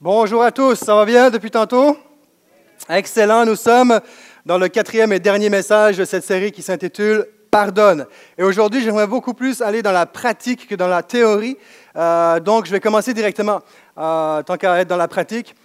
[0.00, 1.96] Bonjour à tous, ça va bien depuis tantôt?
[2.88, 3.98] Excellent, nous sommes
[4.46, 8.06] dans le quatrième et dernier message de cette série qui s'intitule Pardonne.
[8.38, 11.56] Et aujourd'hui, j'aimerais beaucoup plus aller dans la pratique que dans la théorie.
[11.96, 13.58] Euh, donc, je vais commencer directement,
[13.98, 15.56] euh, tant qu'à être dans la pratique.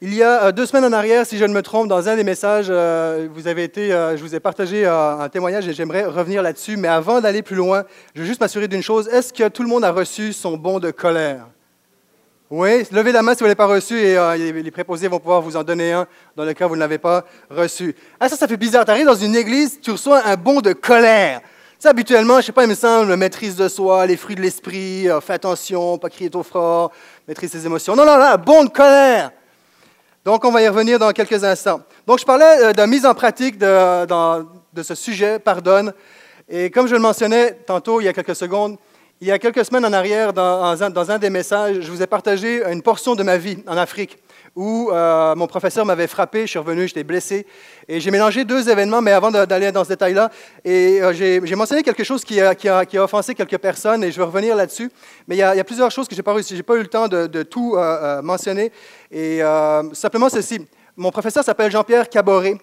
[0.00, 2.14] Il y a euh, deux semaines en arrière, si je ne me trompe, dans un
[2.14, 6.76] des messages, vous avez été, je vous ai partagé un témoignage et j'aimerais revenir là-dessus.
[6.76, 7.82] Mais avant d'aller plus loin,
[8.14, 9.08] je veux juste m'assurer d'une chose.
[9.08, 11.46] Est-ce que tout le monde a reçu son bon de colère?
[12.52, 15.40] Oui, levez la main si vous ne l'avez pas reçu et les préposés vont pouvoir
[15.40, 16.04] vous en donner un
[16.34, 17.94] dans le cas où vous ne l'avez pas reçu.
[18.18, 18.84] Ah, ça, ça fait bizarre.
[18.84, 21.42] Tu arrives dans une église, tu reçois un bon de colère.
[21.78, 24.40] Ça, habituellement, je ne sais pas, il me semble, maîtrise de soi, les fruits de
[24.40, 26.90] l'esprit, fais attention, pas crier trop fort,
[27.28, 27.94] maîtrise ses émotions.
[27.94, 29.30] Non, non, non, un bon de colère.
[30.24, 31.82] Donc, on va y revenir dans quelques instants.
[32.04, 34.06] Donc, je parlais euh, de mise en pratique de,
[34.72, 35.94] de ce sujet, pardonne.
[36.48, 38.76] Et comme je le mentionnais tantôt, il y a quelques secondes,
[39.20, 42.64] il y a quelques semaines en arrière, dans, un des messages, je vous ai partagé
[42.70, 44.18] une portion de ma vie en Afrique
[44.56, 47.46] où euh, mon professeur m'avait frappé, je suis revenu, j'étais blessé.
[47.86, 50.30] Et j'ai mélangé deux événements, mais avant d'aller dans ce détail-là,
[50.66, 52.54] euh, j'ai mentionné quelque chose qui a,
[52.94, 54.90] offensé quelques personnes, et je vais revenir là-dessus.
[55.28, 57.26] Mais il y, a, plusieurs choses que je n'ai pas pas eu le temps de,
[57.26, 58.72] de tout euh, mentionner.
[59.12, 59.40] Et
[59.92, 62.56] simplement ceci, mon professeur s'appelle Jean-Pierre Caboret.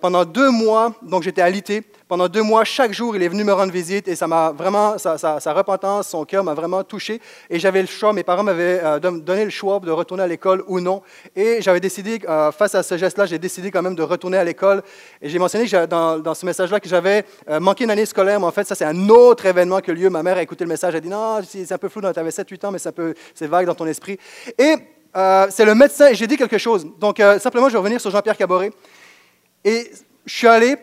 [0.00, 3.52] Pendant deux mois, donc j'étais alité, pendant deux mois, chaque jour, il est venu me
[3.52, 7.20] rendre visite et ça m'a vraiment, sa, repentance, son cœur m'a vraiment touché.
[7.50, 10.62] Et j'avais le choix, mes parents m'avaient euh, donné le choix de retourner à l'école
[10.68, 11.02] ou non.
[11.34, 14.44] Et j'avais décidé, euh, face à ce geste-là, j'ai décidé quand même de retourner à
[14.44, 14.84] l'école.
[15.20, 18.46] Et j'ai mentionné dans, dans, ce message-là que j'avais euh, manqué une année scolaire, mais
[18.46, 20.08] en fait, ça, c'est un autre événement que lieu.
[20.08, 22.20] Ma mère a écouté le message, elle a dit non, c'est un peu flou, tu
[22.20, 24.16] avais 7-8 ans, mais c'est vague dans ton esprit.
[24.58, 24.76] Et
[25.50, 26.86] c'est le médecin, et j'ai dit quelque chose.
[27.00, 28.70] Donc, simplement, je vais revenir sur Jean-Pierre Caboret.
[29.66, 29.90] Et
[30.24, 30.76] je suis allé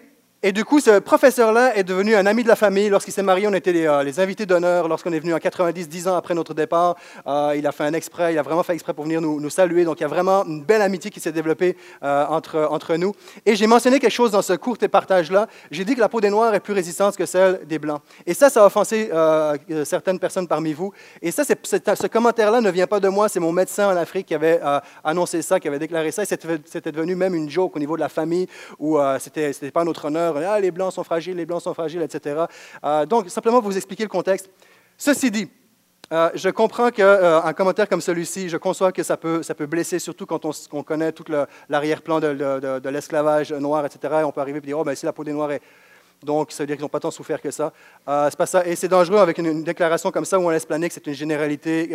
[0.46, 2.90] et du coup, ce professeur-là est devenu un ami de la famille.
[2.90, 4.90] Lorsqu'il s'est marié, on était les, euh, invités d'honneur.
[4.90, 7.94] Lorsqu'on est venu en 90, 10 ans après notre départ, euh, il a fait un
[7.94, 9.86] exprès, il a vraiment fait exprès pour venir nous, saluer.
[9.86, 13.14] Donc, il y a vraiment une belle amitié qui s'est développée euh, entre, entre nous.
[13.46, 15.48] Et j'ai mentionné quelque chose dans ce court partage-là.
[15.72, 18.02] J'ai dit que la peau des Noirs est plus résistante que celle des Blancs.
[18.26, 19.12] Et ça, ça a offensé
[19.86, 20.92] certaines personnes parmi vous.
[21.22, 23.30] Et ça, ce commentaire-là ne vient pas de moi.
[23.30, 24.60] C'est mon médecin en Afrique qui avait
[25.06, 26.24] annoncé ça, qui avait déclaré ça.
[26.24, 28.48] Et c'était devenu même une joke au niveau de la famille
[28.78, 32.46] où c'était pas notre honneur ah, les Blancs sont fragiles, les Blancs sont fragiles, etc.
[32.84, 34.50] Euh, donc, simplement vous expliquer le contexte.
[34.98, 35.50] Ceci dit,
[36.12, 39.66] euh, je comprends qu'un euh, commentaire comme celui-ci, je conçois que ça peut, ça peut
[39.66, 41.26] blesser, surtout quand on, connaît tout
[41.70, 44.16] l'arrière-plan de, l'esclavage noir, etc.
[44.22, 45.62] Et on peut arriver et dire, oh, ben, si la peau des Noirs est...
[46.24, 47.74] Donc, ça veut dire qu'ils n'ont pas tant souffert que ça.
[48.08, 48.66] c'est pas ça.
[48.66, 51.14] Et c'est dangereux avec une, déclaration comme ça où on laisse planer que c'est une
[51.14, 51.90] généralité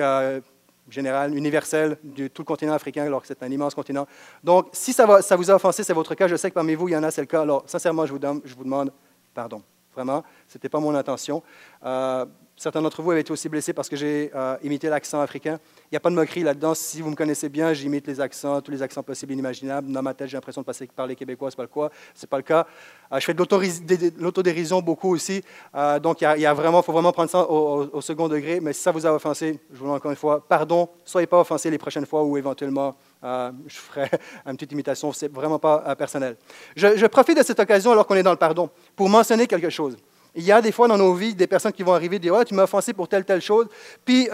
[0.91, 4.07] générale, universelle de tout le continent africain, alors que c'est un immense continent.
[4.43, 6.29] Donc, si ça, vous a offensé, c'est votre cas.
[6.29, 7.43] Je sais que parmi vous, il y en a, c'est le cas.
[7.43, 8.93] Alors, sincèrement, je vous, je vous demande
[9.35, 9.63] pardon.
[9.95, 11.43] Vraiment, ce n'était pas mon intention.
[11.85, 12.25] Euh,
[12.59, 15.59] certains d'entre vous avaient été aussi blessés parce que j'ai euh, imité l'accent africain.
[15.85, 16.75] Il n'y a pas de moquerie là-dedans.
[16.75, 19.91] Si vous me connaissez bien, j'imite les accents, tous les accents possibles et inimaginables.
[19.91, 21.89] Dans ma tête, j'ai l'impression de passer, parler québécois, ce n'est pas
[22.29, 22.67] pas le cas.
[23.13, 25.43] Euh, je fais de l'autodérision beaucoup aussi.
[25.75, 28.61] Euh, donc, il y, a, vraiment, faut vraiment prendre ça au, second degré.
[28.61, 30.89] Mais si ça vous a offensé, je vous le dis encore une fois, pardon.
[31.05, 34.11] Soyez pas offensés les prochaines fois ou éventuellement, je ferai
[34.47, 35.13] une petite imitation.
[35.13, 36.37] C'est vraiment pas personnel.
[36.77, 39.97] Je profite de cette occasion, alors qu'on est dans le pardon, pour mentionner quelque chose.
[40.35, 42.35] Il y a des fois dans nos vies des personnes qui vont arriver et dire
[42.35, 43.67] Ouais, tu m'as offensé pour telle, telle chose.
[44.05, 44.29] Puis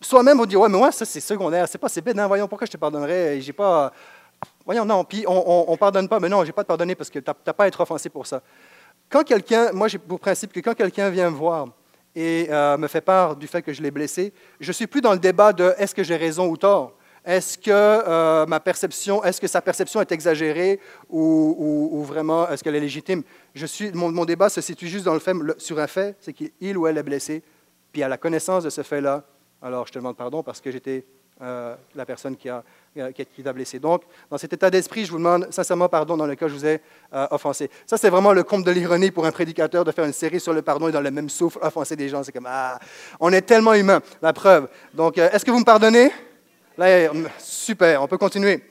[0.00, 1.68] soi-même, on dit Ouais, mais moi, ça, c'est secondaire.
[1.68, 2.16] C'est pas, c'est bête.
[2.16, 3.40] voyons, pourquoi je te pardonnerais?
[3.40, 3.92] J'ai pas.
[4.64, 5.04] Voyons, non.
[5.04, 6.20] Puis on ne pardonne pas.
[6.20, 8.08] Mais non, je n'ai pas te pardonner parce que tu n'as pas à être offensé
[8.08, 8.42] pour ça.
[9.08, 11.66] Quand quelqu'un, moi, j'ai pour principe que quand quelqu'un vient me voir
[12.14, 15.00] et euh, me fait part du fait que je l'ai blessé, je ne suis plus
[15.00, 16.94] dans le débat de est-ce que j'ai raison ou tort?
[17.24, 18.46] Est-ce que euh,
[19.24, 23.22] est-ce que sa perception est exagérée ou, vraiment est-ce qu'elle est légitime?
[23.54, 25.08] Je suis, mon, débat se situe juste
[25.58, 27.42] sur un fait, c'est qu'il ou elle est blessé,
[27.92, 29.22] puis à la connaissance de ce fait-là,
[29.60, 31.04] alors je te demande pardon parce que j'étais
[31.40, 32.64] euh, la personne qui a,
[32.96, 33.78] euh, qui t'a blessé.
[33.78, 36.54] Donc, dans cet état d'esprit, je vous demande sincèrement pardon dans le cas où je
[36.54, 36.80] vous ai
[37.30, 37.70] offensé.
[37.86, 40.52] Ça, c'est vraiment le compte de l'ironie pour un prédicateur de faire une série sur
[40.52, 42.24] le pardon et dans le même souffle offenser des gens.
[42.24, 42.80] C'est comme, ah,
[43.20, 44.68] on est tellement humain, la preuve.
[44.92, 46.10] Donc, est-ce que vous me pardonnez?
[46.78, 48.62] Là, super, on peut continuer.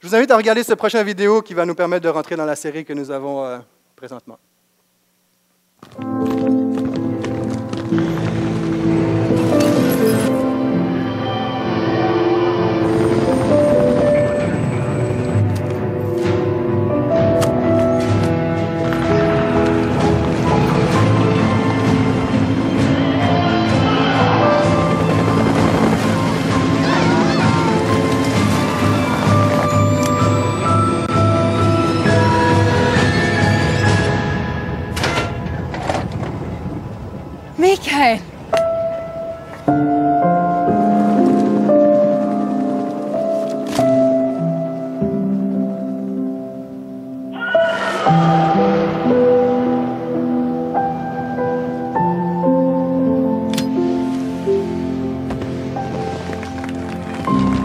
[0.00, 2.44] Je vous invite à regarder ce prochain vidéo qui va nous permettre de rentrer dans
[2.44, 3.60] la série que nous avons
[3.96, 4.38] présentement.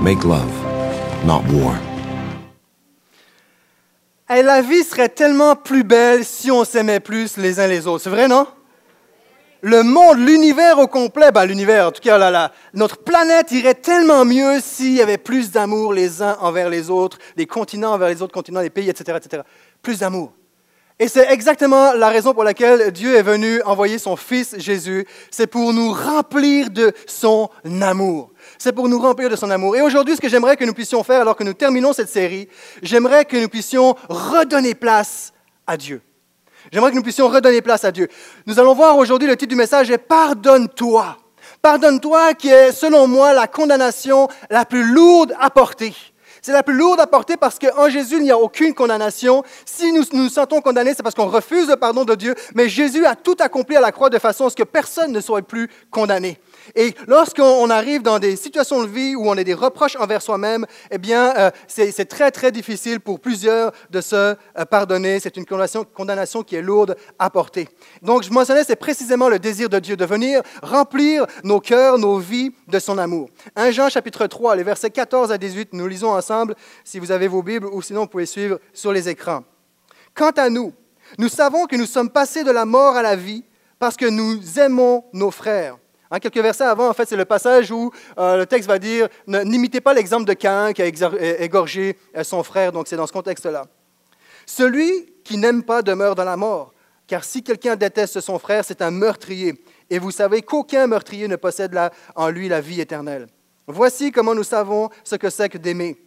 [0.01, 0.43] Make love,
[1.25, 1.75] not war.
[4.27, 8.03] Hey, la vie serait tellement plus belle si on s'aimait plus les uns les autres.
[8.03, 8.47] C'est vrai, non?
[9.61, 13.73] Le monde, l'univers au complet, ben l'univers, en tout cas, là, là, notre planète irait
[13.73, 18.07] tellement mieux s'il y avait plus d'amour les uns envers les autres, les continents envers
[18.07, 19.43] les autres continents, les pays, etc., etc.
[19.81, 20.31] Plus d'amour.
[21.01, 25.05] Et c'est exactement la raison pour laquelle Dieu est venu envoyer son Fils Jésus.
[25.31, 27.49] C'est pour nous remplir de son
[27.81, 28.31] amour.
[28.57, 29.77] C'est pour nous remplir de son amour.
[29.77, 32.49] Et aujourd'hui, ce que j'aimerais que nous puissions faire, alors que nous terminons cette série,
[32.81, 35.31] j'aimerais que nous puissions redonner place
[35.65, 36.01] à Dieu.
[36.71, 38.07] J'aimerais que nous puissions redonner place à Dieu.
[38.45, 41.17] Nous allons voir aujourd'hui, le titre du message est Pardonne-toi.
[41.61, 45.93] Pardonne-toi qui est, selon moi, la condamnation la plus lourde à porter.
[46.41, 49.43] C'est la plus lourde à porter parce qu'en Jésus, il n'y a aucune condamnation.
[49.65, 52.35] Si nous nous sentons condamnés, c'est parce qu'on refuse le pardon de Dieu.
[52.55, 55.19] Mais Jésus a tout accompli à la croix de façon à ce que personne ne
[55.19, 56.39] soit plus condamné.
[56.75, 60.65] Et lorsqu'on arrive dans des situations de vie où on a des reproches envers soi-même,
[60.91, 64.35] eh bien, euh, c'est très, très difficile pour plusieurs de se euh,
[64.69, 65.19] pardonner.
[65.19, 67.67] C'est une condamnation, condamnation, qui est lourde à porter.
[68.01, 72.17] Donc, je mentionnais, c'est précisément le désir de Dieu de venir remplir nos cœurs, nos
[72.17, 73.29] vies de son amour.
[73.55, 77.27] 1 Jean chapitre 3, les versets 14 à 18, nous lisons ensemble si vous avez
[77.27, 79.43] vos Bibles ou sinon vous pouvez suivre sur les écrans.
[80.13, 80.73] Quant à nous,
[81.17, 83.43] nous savons que nous sommes passés de la mort à la vie
[83.79, 85.77] parce que nous aimons nos frères.
[86.11, 89.07] Hein, quelques versets avant, en fait, c'est le passage où euh, le texte va dire
[89.27, 90.87] N'imitez pas l'exemple de Caïn qui a
[91.41, 92.71] égorgé euh, son frère.
[92.71, 93.67] Donc, c'est dans ce contexte-là.
[94.45, 96.73] Celui qui n'aime pas demeure dans la mort,
[97.05, 99.63] car si quelqu'un déteste son frère, c'est un meurtrier.
[99.89, 101.77] Et vous savez qu'aucun meurtrier ne possède
[102.15, 103.27] en lui la vie éternelle.
[103.67, 106.01] Voici comment nous savons ce que c'est que d'aimer.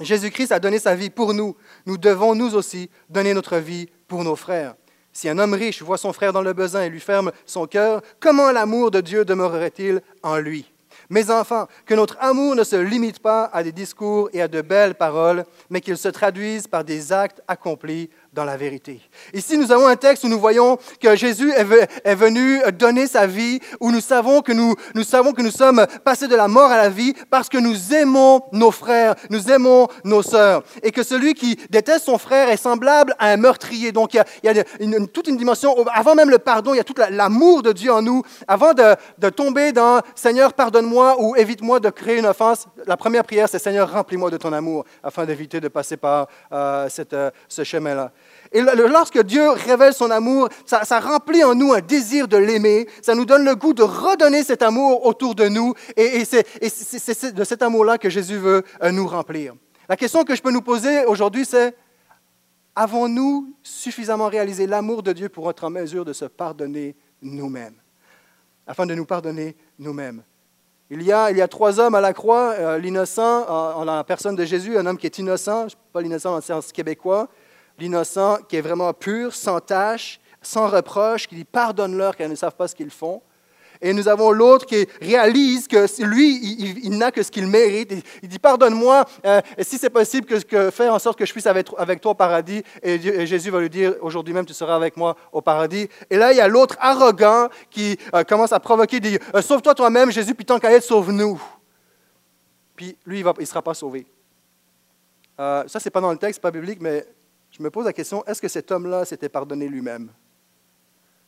[0.00, 1.56] Jésus-Christ a donné sa vie pour nous.
[1.84, 4.74] Nous devons, nous aussi, donner notre vie pour nos frères.
[5.16, 8.02] Si un homme riche voit son frère dans le besoin et lui ferme son cœur,
[8.20, 10.70] comment l'amour de Dieu demeurerait-il en lui?
[11.08, 14.60] Mes enfants, que notre amour ne se limite pas à des discours et à de
[14.60, 19.00] belles paroles, mais qu'il se traduise par des actes accomplis dans la vérité.
[19.32, 23.60] Ici, nous avons un texte où nous voyons que Jésus est venu donner sa vie,
[23.80, 24.76] où nous savons que nous,
[25.50, 29.50] sommes passés de la mort à la vie parce que nous aimons nos frères, nous
[29.50, 33.90] aimons nos sœurs, et que celui qui déteste son frère est semblable à un meurtrier.
[33.90, 34.64] Donc, il y a,
[35.06, 38.02] toute une dimension, avant même le pardon, il y a tout l'amour de Dieu en
[38.02, 38.22] nous.
[38.46, 43.48] Avant de, tomber dans Seigneur, pardonne-moi ou évite-moi de créer une offense, la première prière,
[43.48, 48.12] c'est Seigneur, remplis-moi de ton amour, afin d'éviter de passer par euh, euh, ce chemin-là.
[48.56, 53.14] Et lorsque Dieu révèle son amour, ça, remplit en nous un désir de l'aimer, ça
[53.14, 57.60] nous donne le goût de redonner cet amour autour de nous, et, c'est de cet
[57.60, 59.52] amour-là que Jésus veut euh, nous remplir.
[59.90, 61.76] La question que je peux nous poser aujourd'hui, c'est,
[62.74, 67.76] avons-nous suffisamment réalisé l'amour de Dieu pour être en mesure de se pardonner nous-mêmes,
[68.66, 70.22] afin de nous pardonner nous-mêmes?
[70.88, 74.02] Il y, a, il y a trois hommes à la croix, euh, l'innocent en, la
[74.02, 77.28] personne de Jésus, un homme qui est innocent, pas l'innocent en sens québécois,
[77.78, 82.36] l'innocent qui est vraiment pur, sans tâche, sans reproche, qui dit pardonne-leur car ils ne
[82.36, 83.22] savent pas ce qu'ils font.
[83.80, 87.92] Et nous avons l'autre qui réalise que lui, il, n'a que ce qu'il mérite.
[88.22, 91.68] Il, dit Pardonne-moi, euh, si c'est possible, que, faire en sorte que je puisse avec,
[91.76, 92.62] avec toi au paradis.
[92.82, 95.88] Et, Jésus va lui dire Aujourd'hui même, tu seras avec moi au paradis.
[96.10, 99.74] Et là, il y a l'autre arrogant qui euh, commence à provoquer dit euh, Sauve-toi
[99.74, 101.40] toi-même, Jésus, puis tant qu'à être, sauve-nous.
[102.74, 104.06] Puis lui, il ne sera pas sauvé.
[105.38, 107.06] ça, ce n'est pas dans le texte, pas biblique, mais
[107.56, 110.10] je me pose la question, est-ce que cet homme-là s'était pardonné lui-même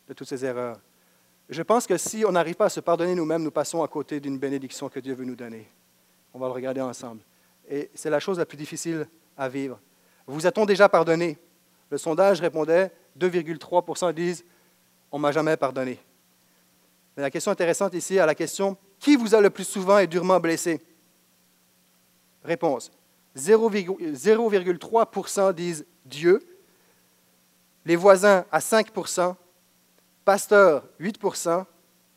[0.07, 0.79] de toutes ses erreurs?
[1.49, 4.21] Je pense que si on n'arrive pas à se pardonner nous-mêmes, nous passons à côté
[4.21, 5.67] d'une bénédiction que Dieu veut nous donner.
[6.35, 7.23] On va le regarder ensemble.
[7.67, 9.09] Et c'est la chose la plus difficile
[9.39, 9.81] à vivre.
[10.27, 11.39] Vous a-t-on déjà pardonné?
[11.89, 14.45] Le sondage répondait 2,3% disent
[15.11, 15.99] On m'a jamais pardonné.
[17.17, 20.07] Mais la question intéressante ici à la question Qui vous a le plus souvent et
[20.07, 20.83] durement blessé
[22.45, 22.91] Réponse
[23.35, 26.41] 0,3% disent Dieu,
[27.85, 29.35] les voisins à 5%
[30.25, 31.65] pasteur 8%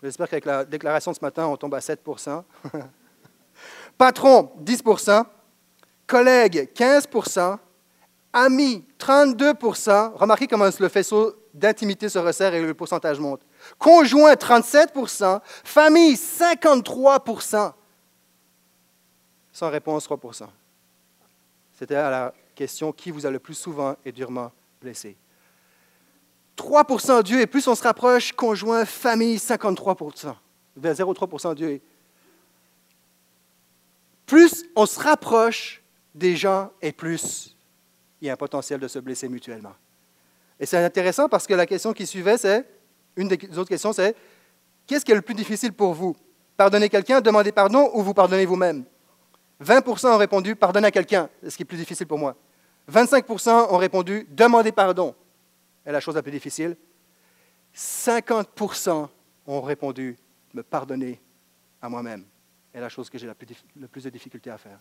[0.04, 2.44] J'espère qu'avec la déclaration de ce matin, on tombe à 7%
[3.98, 5.24] Patron 10%
[6.08, 7.58] collègues 15%
[8.34, 13.42] amis 32% Remarquez comment le faisceau d'intimité se resserre et le pourcentage monte.
[13.78, 17.74] Conjoint 37% famille 53%
[19.52, 20.48] sans réponse 3%
[21.78, 22.34] C'était à la
[22.96, 24.51] qui vous a le plus souvent et durement
[24.82, 25.15] blessé.
[26.58, 30.36] 3% Dieu, et plus on se rapproche, conjoint, famille, 53%
[30.80, 31.82] 0,3 Dieu.
[34.25, 35.82] Plus on se rapproche
[36.13, 37.56] des gens, et plus
[38.22, 39.74] il y a un potentiel de se blesser mutuellement.
[40.60, 42.65] Et c'est intéressant parce que la question qui suivait, c'est,
[43.15, 44.15] une des autres questions, c'est,
[44.86, 46.15] qu'est-ce qui est le plus difficile pour vous?
[46.56, 48.86] Pardonner quelqu'un, demander pardon ou vous pardonner vous-même?
[49.63, 52.36] 20% ont répondu pardonner à quelqu'un, ce qui est plus difficile pour moi.
[52.92, 55.16] 25% ont répondu demander pardon,
[55.86, 56.76] est la chose la plus difficile.
[57.76, 59.08] 50%
[59.48, 60.18] ont répondu
[60.54, 61.20] me pardonner
[61.82, 62.26] à moi-même,
[62.74, 64.80] est la chose que j'ai le plus de difficulté à faire.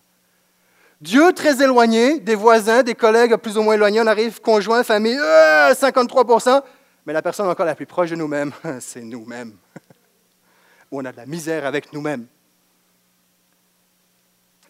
[0.99, 5.17] Dieu très éloigné, des voisins, des collègues plus ou moins éloignés, on arrive conjoint, famille,
[5.17, 6.61] 53% euh,
[7.05, 9.57] mais la personne encore la plus proche de nous-mêmes, c'est nous-mêmes.
[10.91, 12.27] On a de la misère avec nous-mêmes.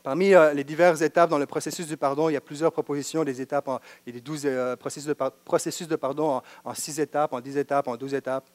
[0.03, 3.23] Parmi euh, les diverses étapes dans le processus du pardon, il y a plusieurs propositions,
[3.23, 3.69] des étapes,
[4.05, 7.39] il y a des douze euh, processus, de, processus, de, pardon en, six étapes, en
[7.39, 8.49] dix étapes, en douze étapes.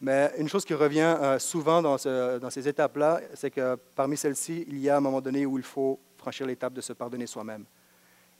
[0.00, 1.96] Mais une chose qui revient euh, souvent dans,
[2.38, 5.64] dans ces étapes-là, c'est que parmi celles-ci, il y a un moment donné où il
[5.64, 7.64] faut franchir l'étape de se pardonner soi-même.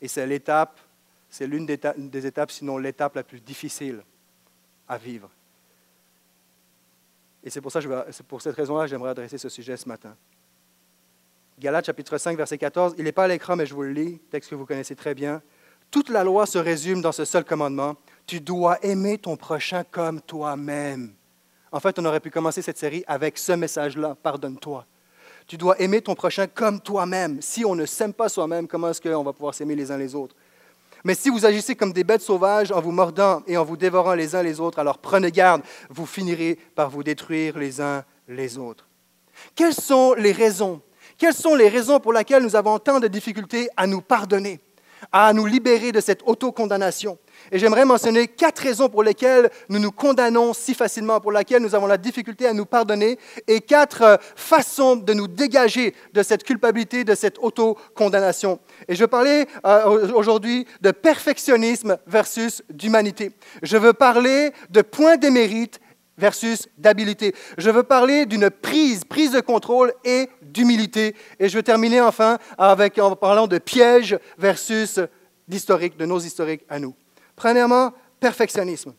[0.00, 0.80] Et c'est l'étape,
[1.28, 4.02] c'est l'une des étapes, sinon l'étape la plus difficile
[4.88, 5.30] à vivre.
[7.44, 7.80] Et c'est pour, ça,
[8.26, 10.16] pour cette raison-là que j'aimerais adresser ce sujet ce matin.
[11.60, 12.94] Galates chapitre 5, verset 14.
[12.98, 15.12] Il n'est pas à l'écran, mais je vous le lis, texte que vous connaissez très
[15.12, 15.42] bien.
[15.90, 17.96] Toute la loi se résume dans ce seul commandement.
[18.28, 21.14] Tu dois aimer ton prochain comme toi-même.
[21.72, 24.86] En fait, on aurait pu commencer cette série avec ce message-là, pardonne-toi.
[25.48, 27.42] Tu dois aimer ton prochain comme toi-même.
[27.42, 30.14] Si on ne s'aime pas soi-même, comment est-ce qu'on va pouvoir s'aimer les uns les
[30.14, 30.36] autres?
[31.02, 34.14] Mais si vous agissez comme des bêtes sauvages en vous mordant et en vous dévorant
[34.14, 38.58] les uns les autres, alors prenez garde, vous finirez par vous détruire les uns les
[38.58, 38.86] autres.
[39.56, 40.82] Quelles sont les raisons
[41.18, 44.60] quelles sont les raisons pour lesquelles nous avons tant de difficultés à nous pardonner,
[45.12, 47.18] à nous libérer de cette autocondamnation?
[47.50, 51.74] Et j'aimerais mentionner quatre raisons pour lesquelles nous nous condamnons si facilement, pour lesquelles nous
[51.74, 56.44] avons la difficulté à nous pardonner, et quatre euh, façons de nous dégager de cette
[56.44, 58.60] culpabilité, de cette autocondamnation.
[58.86, 63.32] Et je parler euh, aujourd'hui de perfectionnisme versus d'humanité.
[63.62, 65.80] Je veux parler de points d'émérite
[66.18, 67.34] versus d'habilité.
[67.56, 71.14] Je veux parler d'une prise, prise de contrôle et d'humilité.
[71.38, 75.00] Et je veux terminer enfin avec, en parlant de piège versus
[75.46, 76.94] d'historique, de nos historiques à nous.
[77.36, 78.92] Premièrement, perfectionnisme.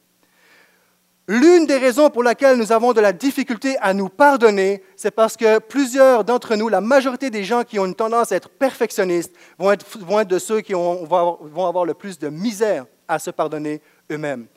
[1.28, 5.38] L'une des raisons pour laquelle nous avons de la difficulté à nous pardonner, c'est parce
[5.38, 9.36] que plusieurs d'entre nous, la majorité des gens qui ont une tendance à être perfectionnistes,
[9.60, 13.30] vont être, vont être de ceux qui vont avoir le plus de misère à se
[13.30, 13.80] pardonner
[14.12, 14.48] eux-mêmes.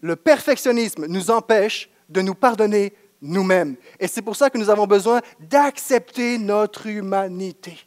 [0.00, 3.76] Le perfectionnisme nous empêche de nous pardonner nous-mêmes.
[3.98, 7.78] Et c'est pour ça que nous avons besoin d'accepter notre humanité.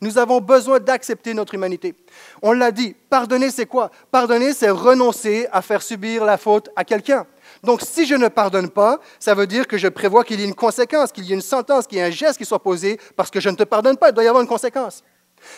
[0.00, 1.94] Nous avons besoin d'accepter notre humanité.
[2.42, 3.90] On l'a dit, pardonner, c'est quoi?
[4.10, 7.26] Pardonner, c'est renoncer à faire subir la faute à quelqu'un.
[7.62, 10.46] Donc, si je ne pardonne pas, ça veut dire que je prévois qu'il y ait
[10.46, 13.00] une conséquence, qu'il y ait une sentence, qu'il y ait un geste qui soit posé
[13.16, 14.10] parce que je ne te pardonne pas.
[14.10, 15.02] Il doit y avoir une conséquence.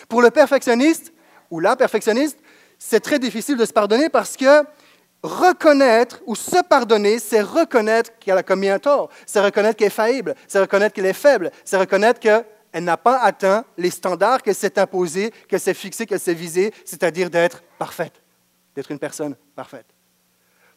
[0.07, 1.11] Pour le perfectionniste
[1.51, 2.37] ou la perfectionniste,
[2.77, 4.63] c'est très difficile de se pardonner parce que
[5.23, 9.91] reconnaître ou se pardonner, c'est reconnaître qu'elle a commis un tort, c'est reconnaître qu'elle est
[9.91, 12.45] faillible, c'est reconnaître qu'elle est faible, c'est reconnaître qu'elle
[12.83, 17.29] n'a pas atteint les standards qu'elle s'est imposés, qu'elle s'est fixés, qu'elle s'est visés, c'est-à-dire
[17.29, 18.21] d'être parfaite,
[18.75, 19.87] d'être une personne parfaite.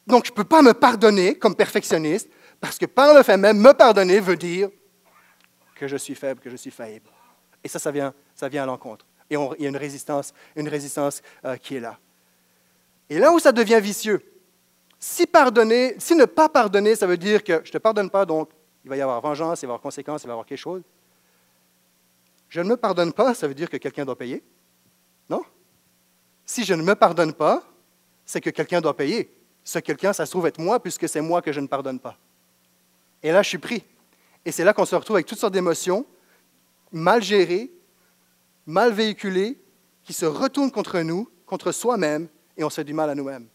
[0.06, 2.28] Donc, je ne peux pas me pardonner comme perfectionniste,
[2.60, 4.68] parce que par le fait même, me pardonner veut dire
[5.76, 7.08] que je suis faible, que je suis faillible.
[7.62, 9.06] Et ça, ça vient, ça vient à l'encontre.
[9.30, 11.98] Et il y a une résistance, une résistance euh, qui est là.
[13.08, 14.31] Et là où ça devient vicieux,
[15.04, 18.24] si pardonner, si ne pas pardonner, ça veut dire que je ne te pardonne pas,
[18.24, 18.50] donc
[18.84, 20.60] il va y avoir vengeance, il va y avoir conséquence, il va y avoir quelque
[20.60, 20.80] chose.
[22.48, 24.44] Je ne me pardonne pas, ça veut dire que quelqu'un doit payer.
[25.28, 25.42] Non?
[26.46, 27.64] Si je ne me pardonne pas,
[28.24, 29.28] c'est que quelqu'un doit payer.
[29.64, 32.16] Ce quelqu'un, ça se trouve être moi, puisque c'est moi que je ne pardonne pas.
[33.24, 33.84] Et là, je suis pris.
[34.44, 36.06] Et c'est là qu'on se retrouve avec toutes sortes d'émotions
[36.92, 37.72] mal gérées,
[38.66, 39.58] mal véhiculées,
[40.04, 43.48] qui se retournent contre nous, contre soi-même, et on se fait du mal à nous-mêmes.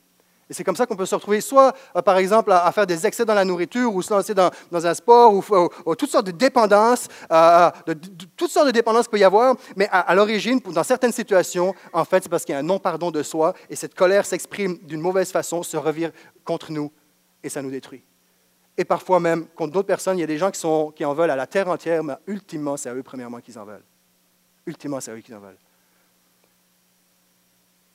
[0.50, 3.06] Et c'est comme ça qu'on peut se retrouver soit, euh, par exemple, à, faire des
[3.06, 7.08] excès dans la nourriture ou se lancer dans, un sport ou, toutes sortes de dépendances,
[7.32, 7.70] euh,
[8.38, 12.06] toutes sortes de dépendances qu'il peut y avoir, mais à, l'origine, dans certaines situations, en
[12.06, 15.02] fait, c'est parce qu'il y a un non-pardon de soi et cette colère s'exprime d'une
[15.02, 16.12] mauvaise façon, se revire
[16.46, 16.92] contre nous
[17.44, 18.04] et ça nous détruit.
[18.78, 21.36] Et parfois même contre d'autres personnes, il y a des gens qui en veulent à
[21.36, 23.84] la terre entière, mais ultimement, c'est à eux premièrement qu'ils en veulent.
[24.66, 25.58] Ultimement, c'est à eux qu'ils en veulent.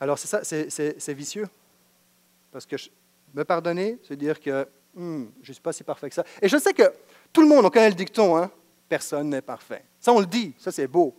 [0.01, 1.47] Alors, c'est ça, c'est vicieux?
[2.53, 2.77] Parce que
[3.35, 6.25] me pardonner, c'est dire que hmm, je ne suis pas si parfait que ça.
[6.41, 6.93] Et je sais que
[7.33, 8.51] tout le monde, on connaît le dicton, hein?
[8.89, 9.85] personne n'est parfait.
[9.99, 11.17] Ça, on le dit, ça, c'est beau.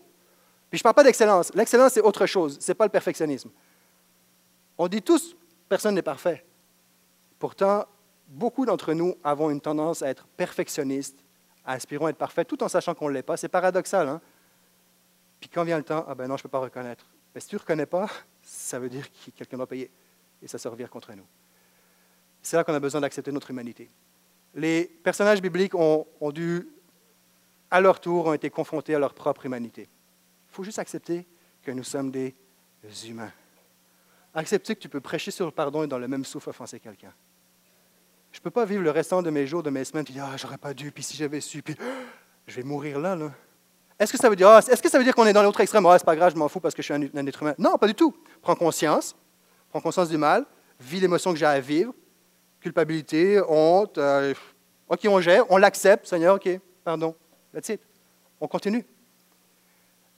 [0.70, 1.52] Puis je ne parle pas d'excellence.
[1.56, 2.60] L'excellence, c'est autre chose.
[2.62, 3.50] Ce n'est pas le perfectionnisme.
[4.78, 5.36] On dit tous,
[5.68, 6.46] personne n'est parfait.
[7.40, 7.86] Pourtant,
[8.28, 11.18] beaucoup d'entre nous avons une tendance à être perfectionnistes,
[11.66, 13.38] à aspirons à être parfaits, tout en sachant qu'on ne l'est pas.
[13.38, 14.08] C'est paradoxal.
[14.08, 14.22] Hein?
[15.40, 17.06] Puis quand vient le temps, ah ben non, je ne peux pas reconnaître.
[17.34, 18.08] Mais si tu ne reconnais pas,
[18.44, 19.92] ça veut dire que quelqu'un doit payer
[20.43, 21.25] et ça se revient contre nous.
[22.41, 23.89] C'est là qu'on a besoin d'accepter notre humanité.
[24.53, 26.67] Les personnages bibliques ont, dû,
[27.71, 29.88] à leur tour, ont été confrontés à leur propre humanité.
[30.50, 31.25] faut juste accepter
[31.63, 32.35] que nous sommes des
[33.07, 33.31] humains.
[34.35, 37.13] Accepter que tu peux prêcher sur le pardon et dans le même souffle offenser quelqu'un.
[38.31, 40.25] Je ne peux pas vivre le restant de mes jours, de mes semaines, puis dire,
[40.25, 41.75] ah, j'aurais pas dû, puis si j'avais su, puis
[42.47, 43.31] je vais mourir là, là.
[44.00, 45.62] Est-ce que ça veut dire, ah, est-ce que ça veut dire qu'on est dans l'autre
[45.62, 45.85] extrême?
[45.85, 47.53] Ah, c'est pas grave, je m'en fous parce que je suis un, être humain.
[47.59, 48.13] Non, pas du tout.
[48.41, 49.15] Prends conscience,
[49.74, 50.46] prends conscience du mal,
[50.80, 51.96] vis l'émotion que j'ai à vivre,
[52.60, 54.32] culpabilité, honte, euh,
[54.88, 56.48] ok, on gère, on l'accepte, Seigneur, ok,
[56.84, 57.15] pardon,
[57.51, 57.82] that's it.
[58.39, 58.86] On continue.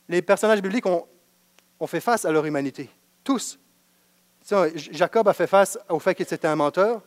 [0.09, 1.07] Les personnages bibliques ont,
[1.79, 2.89] ont fait face à leur humanité,
[3.23, 3.57] tous.
[4.75, 7.01] Jacob a fait face au fait qu'il était un menteur,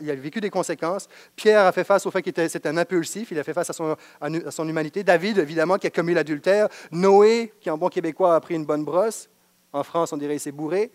[0.00, 1.08] il a vécu des conséquences.
[1.36, 3.72] Pierre a fait face au fait qu'il était un impulsif, il a fait face à
[3.72, 5.04] son, à son humanité.
[5.04, 6.68] David, évidemment, qui a commis l'adultère.
[6.90, 9.28] Noé, qui en bon québécois a pris une bonne brosse.
[9.72, 10.90] En France, on dirait qu'il s'est bourré.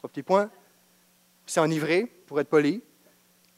[0.00, 0.48] Trois petits points.
[1.44, 2.82] C'est enivré, pour être poli.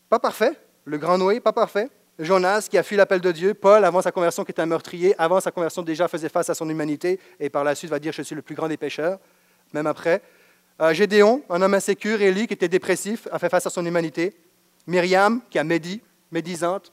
[0.09, 0.59] Pas parfait.
[0.85, 1.89] Le grand Noé, pas parfait.
[2.19, 3.55] Jonas, qui a fui l'appel de Dieu.
[3.55, 5.15] Paul, avant sa conversion, qui était un meurtrier.
[5.19, 7.21] Avant sa conversion, déjà faisait face à son humanité.
[7.39, 9.21] Et par la suite, va dire Je suis le plus grand des pécheurs.
[9.73, 10.21] Même après.
[10.81, 14.35] Euh, Gédéon, un homme insécure, Élie, qui était dépressif, a fait face à son humanité.
[14.89, 16.93] Myriam, qui a médit, médisante,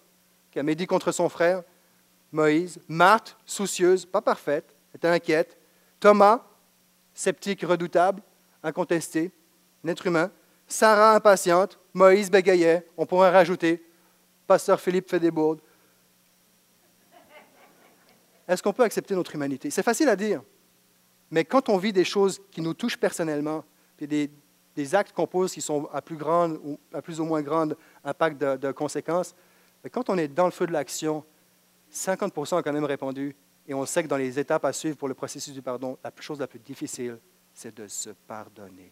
[0.51, 1.63] qui a médit contre son frère.
[2.32, 2.77] Moïse.
[2.88, 5.58] Marthe, soucieuse, pas parfaite, était inquiète.
[6.00, 6.44] Thomas,
[7.15, 8.22] sceptique, redoutable,
[8.62, 9.32] incontesté,
[9.83, 10.31] un être humain.
[10.67, 11.79] Sarah, impatiente.
[11.93, 12.88] Moïse bégayait.
[12.98, 13.83] On pourrait rajouter.
[14.48, 15.62] Pasteur Philippe fait des bourdes.
[18.48, 19.69] Est-ce qu'on peut accepter notre humanité?
[19.69, 20.41] C'est facile à dire.
[21.29, 23.63] Mais quand on vit des choses qui nous touchent personnellement,
[24.00, 27.74] des, actes qu'on pose qui sont à plus, grande, ou, à plus ou moins grand
[28.03, 29.36] impact de, conséquences,
[29.91, 31.24] quand on est dans le feu de l'action,
[31.93, 33.36] 50% ont quand même répondu,
[33.67, 36.12] et on sait que dans les étapes à suivre pour le processus du pardon, la
[36.19, 37.19] chose la plus difficile,
[37.53, 38.91] c'est de se pardonner.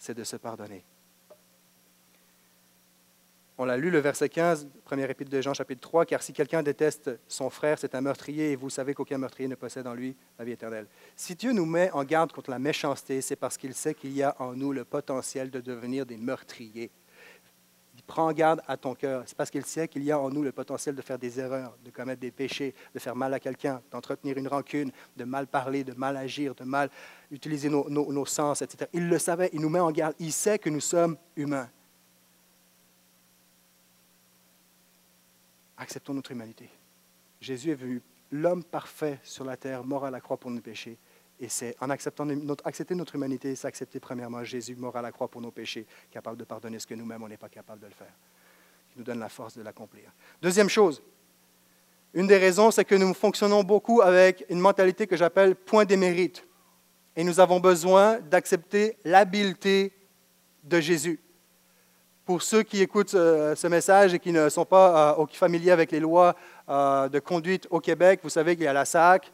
[0.00, 0.82] C'est de se pardonner.
[3.58, 6.62] On l'a lu, le verset 15, premier épître de Jean, chapitre 3, car si quelqu'un
[6.62, 10.16] déteste son frère, c'est un meurtrier, et vous savez qu'aucun meurtrier ne possède en lui
[10.38, 10.86] la vie éternelle.
[11.14, 14.22] Si Dieu nous met en garde contre la méchanceté, c'est parce qu'il sait qu'il y
[14.22, 16.90] a en nous le potentiel de devenir des meurtriers.
[18.10, 19.22] Il prend garde à ton cœur.
[19.24, 21.76] C'est parce qu'il sait qu'il y a en nous le potentiel de faire des erreurs,
[21.84, 25.84] de commettre des péchés, de faire mal à quelqu'un, d'entretenir une rancune, de mal parler,
[25.84, 26.90] de mal agir, de mal
[27.30, 28.90] utiliser nos sens, etc.
[28.92, 30.16] Il le savait, il nous met en garde.
[30.18, 31.70] Il sait que nous sommes humains.
[35.76, 36.68] acceptons notre humanité.
[37.40, 40.98] Jésus est venu, l'homme parfait sur la terre, mort à la croix pour nos péchés.
[41.40, 45.10] Et c'est en acceptant notre, accepter notre humanité, c'est accepter premièrement Jésus mort à la
[45.10, 47.86] croix pour nos péchés, capable de pardonner ce que nous-mêmes, on n'est pas capable de
[47.86, 48.12] le faire,
[48.92, 50.12] qui nous donne la force de l'accomplir.
[50.42, 51.02] Deuxième chose,
[52.12, 55.96] une des raisons, c'est que nous fonctionnons beaucoup avec une mentalité que j'appelle point des
[55.96, 56.46] mérites.
[57.16, 59.92] Et nous avons besoin d'accepter l'habileté
[60.64, 61.20] de Jésus
[62.30, 65.90] pour ceux qui écoutent euh, ce message et qui ne sont pas euh, familiers avec
[65.90, 66.36] les lois
[66.68, 69.32] euh, de conduite au Québec, vous savez qu'il y a la SAC,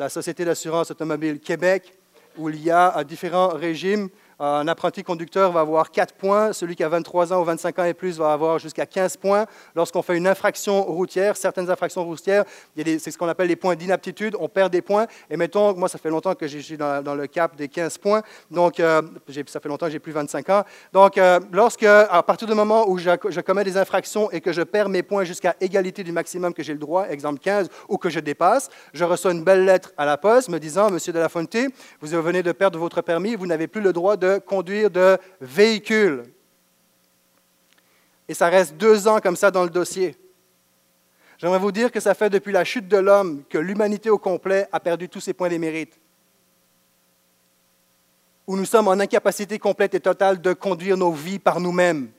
[0.00, 1.92] la Société d'assurance automobile Québec,
[2.38, 4.08] où il y a différents régimes
[4.40, 6.54] un apprenti conducteur va avoir 4 points.
[6.54, 9.44] Celui qui a 23 ans ou 25 ans et plus va avoir jusqu'à 15 points.
[9.74, 14.34] Lorsqu'on fait une infraction routière, certaines infractions routières, c'est ce qu'on appelle les points d'inaptitude.
[14.40, 15.06] On perd des points.
[15.28, 18.22] Et mettons, moi, ça fait longtemps que je suis dans, le cap des 15 points.
[18.50, 19.02] Donc, euh,
[19.46, 20.64] ça fait longtemps que j'ai plus 25 ans.
[20.94, 24.62] Donc, euh, lorsque, à partir du moment où je, commets des infractions et que je
[24.62, 28.08] perds mes points jusqu'à égalité du maximum que j'ai le droit, exemple 15, ou que
[28.08, 31.28] je dépasse, je reçois une belle lettre à la poste me disant, Monsieur de la
[31.28, 31.56] Fonte,
[32.00, 36.24] vous venez de perdre votre permis, vous n'avez plus le droit de conduire de véhicule.
[38.28, 40.16] Et ça reste deux ans comme ça dans le dossier.
[41.38, 44.68] J'aimerais vous dire que ça fait depuis la chute de l'homme que l'humanité au complet
[44.72, 45.98] a perdu tous ses points des mérites.
[48.46, 52.10] Où nous sommes en incapacité complète et totale de conduire nos vies par nous-mêmes.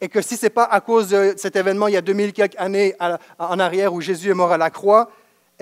[0.00, 2.32] Et que si ce n'est pas à cause de cet événement il y a 2000
[2.32, 2.96] quelques années
[3.38, 5.10] en arrière où Jésus est mort à la croix,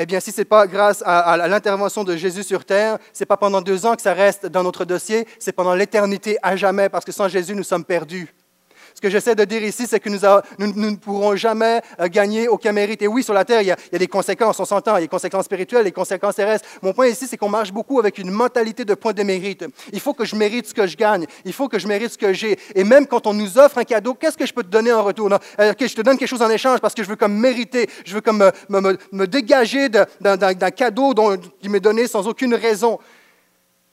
[0.01, 3.27] eh bien, si ce n'est pas grâce à, l'intervention de Jésus sur terre, ce n'est
[3.27, 6.89] pas pendant deux ans que ça reste dans notre dossier, c'est pendant l'éternité à jamais,
[6.89, 8.33] parce que sans Jésus, nous sommes perdus.
[8.99, 10.19] Ce que j'essaie de dire ici, c'est que nous,
[10.59, 13.01] ne pourrons jamais euh, gagner aucun mérite.
[13.01, 15.01] Et oui, sur la terre, il y a, des conséquences, on s'entend, il y a
[15.03, 16.69] des conséquences spirituelles, des conséquences terrestres.
[16.83, 19.65] Mon point ici, c'est qu'on marche beaucoup avec une mentalité de point de mérite.
[19.93, 22.19] Il faut que je mérite ce que je gagne, il faut que je mérite ce
[22.19, 22.59] que j'ai.
[22.75, 25.05] Et même quand on nous offre un cadeau, qu'est-ce que je peux te donner en
[25.05, 25.31] retour?
[25.31, 27.89] Non, euh, je te donne quelque chose en échange parce que je veux comme mériter,
[28.05, 32.99] je veux comme me, dégager d'un cadeau dont, qui m'est donné sans aucune raison.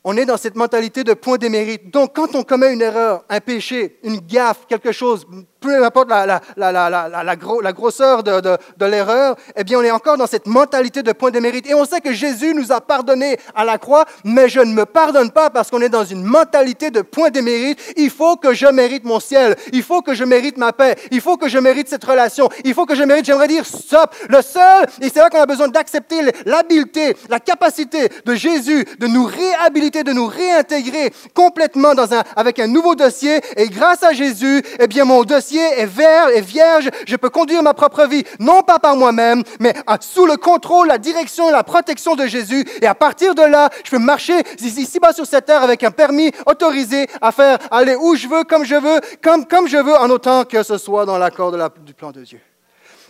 [0.07, 1.89] On est dans cette mentalité de point d'émérite.
[1.91, 5.25] Donc, quand on commet une erreur, un péché, une gaffe, quelque chose,
[5.59, 11.11] peu importe la, grosseur de, l'erreur, eh bien, on est encore dans cette mentalité de
[11.11, 11.67] point d'émérite.
[11.67, 14.85] Et on sait que Jésus nous a pardonné à la croix, mais je ne me
[14.85, 17.79] pardonne pas parce qu'on est dans une mentalité de point d'émérite.
[17.97, 19.55] Il faut que je mérite mon ciel.
[19.73, 20.95] Il faut que je mérite ma paix.
[21.09, 22.47] Il faut que je mérite cette relation.
[22.63, 24.13] Il faut que je mérite, j'aimerais dire, stop.
[24.29, 29.07] Le seul, et c'est là qu'on a besoin d'accepter l'habileté, la capacité de Jésus de
[29.07, 33.41] nous réhabiliter de nous réintégrer complètement dans un, avec un nouveau dossier.
[33.57, 36.89] Et grâce à Jésus, eh bien, mon dossier est vert et vierge.
[37.07, 40.97] Je peux conduire ma propre vie, non pas par moi-même, mais sous le contrôle, la
[40.97, 42.65] direction et la protection de Jésus.
[42.81, 46.31] Et à partir de là, je peux marcher ici-bas sur cette terre avec un permis
[46.45, 50.09] autorisé à faire aller où je veux, comme je veux, comme, comme je veux, en
[50.09, 51.51] autant que ce soit dans l'accord
[51.85, 52.39] du plan de Dieu.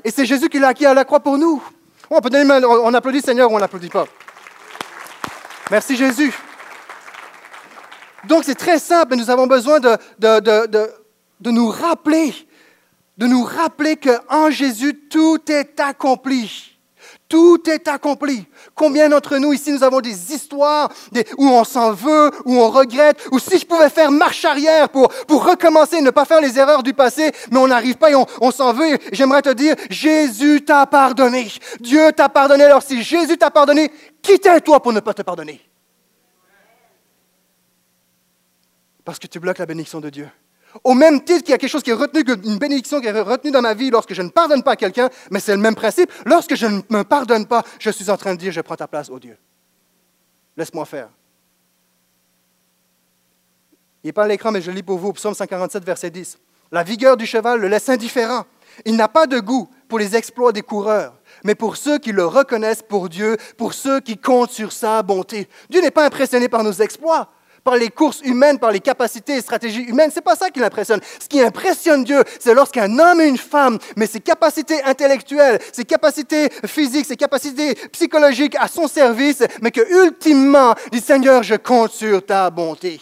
[0.03, 1.61] Et c'est Jésus qui l'a acquis à la croix pour nous.
[2.09, 4.05] On, peut donner, on applaudit Seigneur ou on n'applaudit pas.
[5.71, 6.31] Merci Jésus.
[8.27, 12.33] Donc c'est très simple, nous avons besoin de, de, nous rappeler,
[13.17, 16.71] de nous rappeler qu'en Jésus, tout est accompli.
[17.27, 18.45] Tout est accompli.
[18.75, 20.89] Combien d'entre nous ici, nous avons des histoires
[21.38, 25.09] où on s'en veut, où on regrette, ou si je pouvais faire marche arrière pour,
[25.27, 28.27] pour recommencer, ne pas faire les erreurs du passé, mais on n'arrive pas et on,
[28.41, 28.99] on s'en veut.
[29.11, 31.51] J'aimerais te dire, Jésus t'a pardonné.
[31.79, 32.63] Dieu t'a pardonné.
[32.63, 35.61] Alors si Jésus t'a pardonné, qui t'es toi pour ne pas te pardonner?
[39.05, 40.27] Parce que tu bloques la bénédiction de Dieu.
[40.83, 43.21] Au même titre qu'il y a quelque chose qui est retenu, une bénédiction qui est
[43.21, 45.75] retenue dans ma vie lorsque je ne pardonne pas à quelqu'un, mais c'est le même
[45.75, 46.11] principe.
[46.25, 48.87] Lorsque je ne me pardonne pas, je suis en train de dire, je prends ta
[48.87, 49.37] place, oh Dieu.
[50.57, 51.09] Laisse-moi faire.
[54.03, 56.37] Il n'est pas à l'écran, mais je lis pour vous, Psaume 147, verset 10.
[56.71, 58.45] La vigueur du cheval le laisse indifférent.
[58.83, 62.25] Il n'a pas de goût pour les exploits des coureurs, mais pour ceux qui le
[62.25, 65.47] reconnaissent pour Dieu, pour ceux qui comptent sur sa bonté.
[65.69, 67.29] Dieu n'est pas impressionné par nos exploits
[67.65, 70.12] par les courses humaines, par les capacités et stratégies humaines.
[70.13, 71.01] C'est pas ça qui l'impressionne.
[71.19, 75.84] Ce qui impressionne Dieu, c'est lorsqu'un homme et une femme, mais ses capacités intellectuelles, ses
[75.84, 81.91] capacités physiques, ses capacités psychologiques à son service, mais que ultimement, dit Seigneur, je compte
[81.91, 83.01] sur ta bonté.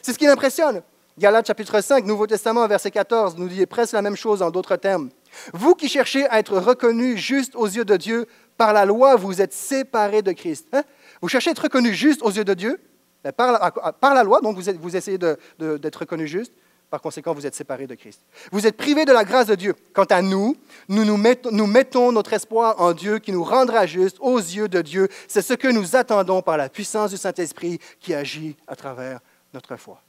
[0.00, 0.82] C'est ce qui l'impressionne.
[1.18, 4.76] Galates chapitre 5, Nouveau Testament, verset 14, nous dit presque la même chose en d'autres
[4.76, 5.10] termes.
[5.52, 8.26] Vous qui cherchez à être reconnus juste aux yeux de Dieu,
[8.56, 10.68] par la loi, vous êtes séparés de Christ.
[10.72, 10.84] Hein?
[11.20, 12.78] Vous cherchez à être reconnus juste aux yeux de Dieu,
[13.36, 16.52] par la, loi, donc vous, vous essayez d'être reconnu juste,
[16.90, 18.20] par conséquent, vous êtes séparés de Christ.
[18.50, 19.76] Vous êtes privés de la grâce de Dieu.
[19.92, 20.56] Quant à nous,
[20.88, 24.68] nous, nous, mettons, nous mettons notre espoir en Dieu qui nous rendra juste aux yeux
[24.68, 25.08] de Dieu.
[25.28, 29.20] C'est ce que nous attendons par la puissance du Saint-Esprit qui agit à travers
[29.54, 30.02] notre foi.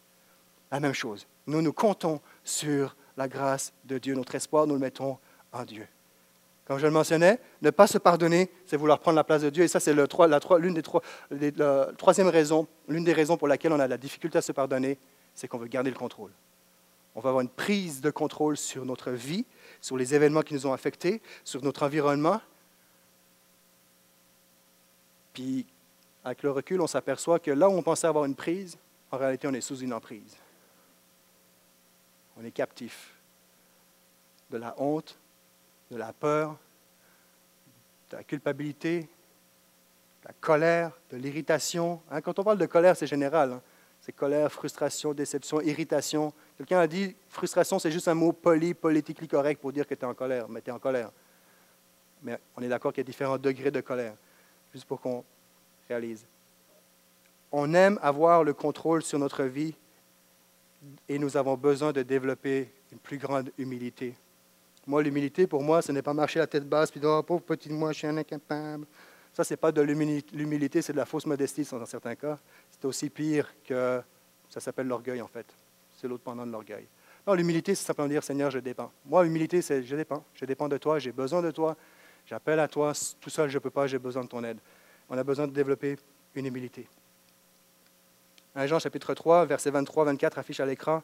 [0.71, 1.27] La même chose.
[1.45, 4.15] Nous nous comptons sur la grâce de Dieu.
[4.15, 5.19] Notre espoir, nous le mettons
[5.51, 5.87] en Dieu.
[6.65, 9.63] Comme je le mentionnais, ne pas se pardonner, c'est vouloir prendre la place de Dieu.
[9.63, 11.53] Et ça, c'est l'une des
[11.97, 14.97] troisième raison, l'une des raisons pour laquelle on a la difficulté à se pardonner,
[15.33, 16.31] c'est qu'on veut garder le contrôle.
[17.15, 19.45] On va avoir une prise de contrôle sur notre vie,
[19.81, 22.39] sur les événements qui nous ont affectés, sur notre environnement.
[25.33, 25.65] Puis,
[26.23, 28.77] avec le recul, on s'aperçoit que là où on pensait avoir une prise,
[29.11, 30.37] en réalité, on est sous une emprise.
[32.37, 33.13] On est captif
[34.49, 35.17] de la honte,
[35.91, 36.57] de la peur,
[38.09, 42.01] de la culpabilité, de la colère, de l'irritation.
[42.09, 43.51] Hein, quand on parle de colère, c'est général.
[43.51, 43.61] Hein.
[43.99, 46.33] C'est colère, frustration, déception, irritation.
[46.57, 50.01] Quelqu'un a dit frustration, c'est juste un mot poli, politiquement correct pour dire que tu
[50.01, 51.11] es en colère, mais tu es en colère.
[52.23, 54.15] Mais on est d'accord qu'il y a différents degrés de colère,
[54.73, 55.23] juste pour qu'on
[55.87, 56.25] réalise.
[57.51, 59.75] On aime avoir le contrôle sur notre vie
[61.07, 64.15] et nous avons besoin de développer une plus grande humilité.
[64.87, 67.41] Moi, l'humilité, pour moi, ce n'est pas marcher la tête basse puis dire oh, pauvre
[67.41, 68.85] petit moi, je suis un incapable.
[69.33, 72.37] Ça, ce n'est pas de l'humilité, c'est de la fausse modestie dans certains cas.
[72.69, 74.01] C'est aussi pire que
[74.49, 75.45] ça s'appelle l'orgueil, en fait.
[75.97, 76.87] C'est l'autre pendant de l'orgueil.
[77.25, 78.91] Non, l'humilité, c'est simplement dire Seigneur, je dépends.
[79.05, 80.23] Moi, l'humilité, c'est je dépends.
[80.33, 81.77] Je dépends de toi, j'ai besoin de toi.
[82.25, 82.93] J'appelle à toi.
[83.19, 84.57] Tout seul, je ne peux pas, j'ai besoin de ton aide.
[85.09, 85.97] On a besoin de développer
[86.35, 86.87] une humilité.
[88.55, 91.03] 1 Jean chapitre 3, versets 23-24 affiche à l'écran.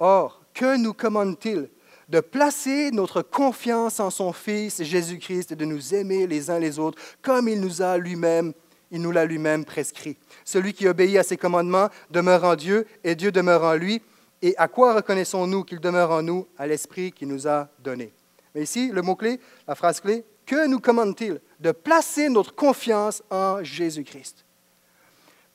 [0.00, 1.68] Or, que nous commande-t-il
[2.08, 6.78] de placer notre confiance en son Fils Jésus-Christ et de nous aimer les uns les
[6.78, 8.52] autres comme il nous a lui-même,
[8.90, 10.16] il nous l'a lui-même prescrit.
[10.44, 14.00] Celui qui obéit à ses commandements demeure en Dieu et Dieu demeure en lui.
[14.40, 16.46] Et à quoi reconnaissons-nous qu'il demeure en nous?
[16.56, 18.12] À l'Esprit qu'il nous a donné.
[18.54, 21.40] Mais ici, le mot-clé, la phrase clé, que nous commande-t-il?
[21.60, 24.44] De placer notre confiance en Jésus-Christ.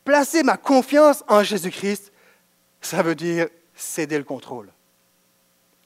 [0.04, 2.12] Placer ma confiance en Jésus-Christ,
[2.82, 4.72] ça veut dire céder le contrôle.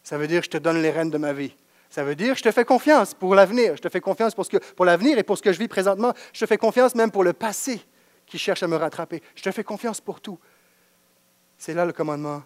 [0.07, 1.53] Ça veut dire que je te donne les rênes de ma vie.
[1.89, 3.75] Ça veut dire que je te fais confiance pour l'avenir.
[3.75, 6.13] Je te fais confiance pour, pour l'avenir et pour ce que je vis présentement.
[6.31, 7.81] Je te fais confiance même pour le passé
[8.25, 9.21] qui cherche à me rattraper.
[9.35, 10.39] Je te fais confiance pour tout.
[11.57, 12.41] C'est là le commandement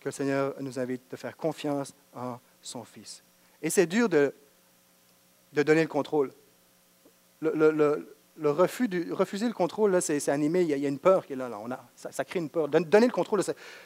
[0.00, 3.22] que le Seigneur nous invite de faire confiance en son Fils.
[3.62, 4.34] Et c'est dur de,
[5.52, 6.32] de donner le contrôle.
[7.42, 11.34] Le, le, refus du, refuser le contrôle, c'est, animé, il y, a, une peur qui
[11.34, 11.48] est là.
[11.48, 11.60] là.
[11.62, 12.66] On a, ça, crée une peur.
[12.66, 13.40] Donner le contrôle,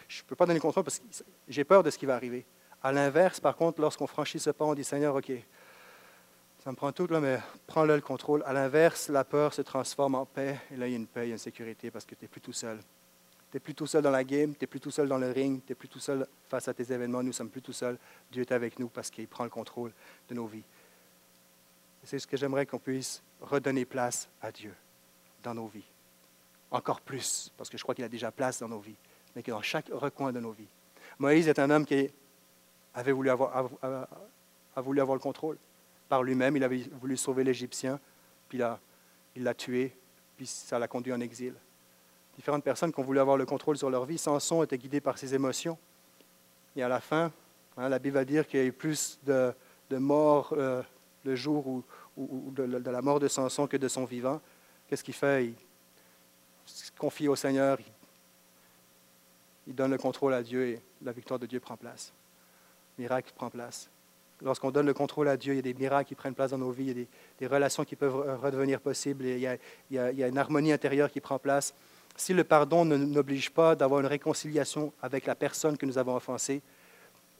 [0.08, 1.04] je ne peux pas donner le contrôle parce que
[1.46, 2.46] j'ai peur de ce qui va arriver.
[2.82, 5.32] À l'inverse, par contre, lorsqu'on franchit ce pas, on dit Seigneur, OK,
[6.62, 8.42] ça me prend tout, là, mais prends-le le contrôle.
[8.44, 11.26] À l'inverse, la peur se transforme en paix, et là, il y a une paix,
[11.26, 12.78] il y a une sécurité parce que tu n'es plus tout seul.
[13.50, 15.30] Tu n'es plus tout seul dans la game, tu n'es plus tout seul dans le
[15.30, 17.98] ring, tu n'es plus tout seul face à tes événements, nous sommes plus tout seuls.
[18.30, 19.92] Dieu est avec nous parce qu'il prend le contrôle
[20.28, 20.64] de nos vies.
[22.04, 24.74] C'est ce que j'aimerais qu'on puisse redonner place à Dieu
[25.42, 25.88] dans nos vies.
[26.70, 28.96] Encore plus, parce que je crois qu'il a déjà place dans nos vies,
[29.34, 30.68] mais que dans chaque recoin de nos vies.
[31.18, 32.10] Moïse est un homme qui
[32.98, 35.56] avait voulu avoir, a, voulu avoir le contrôle.
[36.08, 38.00] Par lui-même, il avait voulu sauver l'Égyptien,
[38.48, 38.60] puis
[39.36, 39.96] il l'a tué,
[40.36, 41.54] puis ça l'a conduit en exil.
[42.36, 45.18] Différentes personnes qui ont voulu avoir le contrôle sur leur vie, Samson était guidé par
[45.18, 45.78] ses émotions.
[46.76, 47.32] Et à la fin,
[47.76, 49.54] hein, la Bible va dire qu'il y a eu plus de,
[49.90, 50.82] morts euh,
[51.24, 51.84] le jour où,
[52.52, 54.40] de, la mort de Samson que de son vivant.
[54.88, 55.46] Qu'est-ce qu'il fait?
[55.46, 55.54] Il
[56.66, 57.78] se confie au Seigneur,
[59.66, 62.12] il donne le contrôle à Dieu et la victoire de Dieu prend place.
[62.98, 63.88] Miracle prend place.
[64.42, 66.58] Lorsqu'on donne le contrôle à Dieu, il y a des miracles qui prennent place dans
[66.58, 67.06] nos vies, il y a
[67.40, 71.74] des, relations qui peuvent redevenir possibles, il, y a, une harmonie intérieure qui prend place.
[72.16, 76.62] Si le pardon n'oblige pas d'avoir une réconciliation avec la personne que nous avons offensée,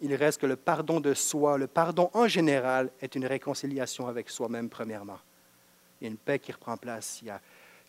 [0.01, 4.29] il reste que le pardon de soi, le pardon en général, est une réconciliation avec
[4.31, 5.19] soi-même, premièrement.
[6.01, 7.41] Il y a une paix qui reprend place, il y a,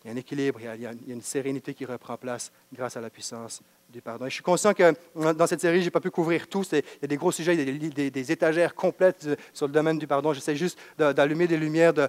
[0.06, 4.28] un équilibre, il y a, une sérénité qui reprend place grâce à la puissance je
[4.28, 4.94] suis conscient que
[5.32, 6.62] dans cette série, je n'ai pas pu couvrir tout.
[6.72, 10.32] Il y a des gros sujets, des, étagères complètes sur le domaine du pardon.
[10.32, 12.08] J'essaie juste d'allumer des lumières, de,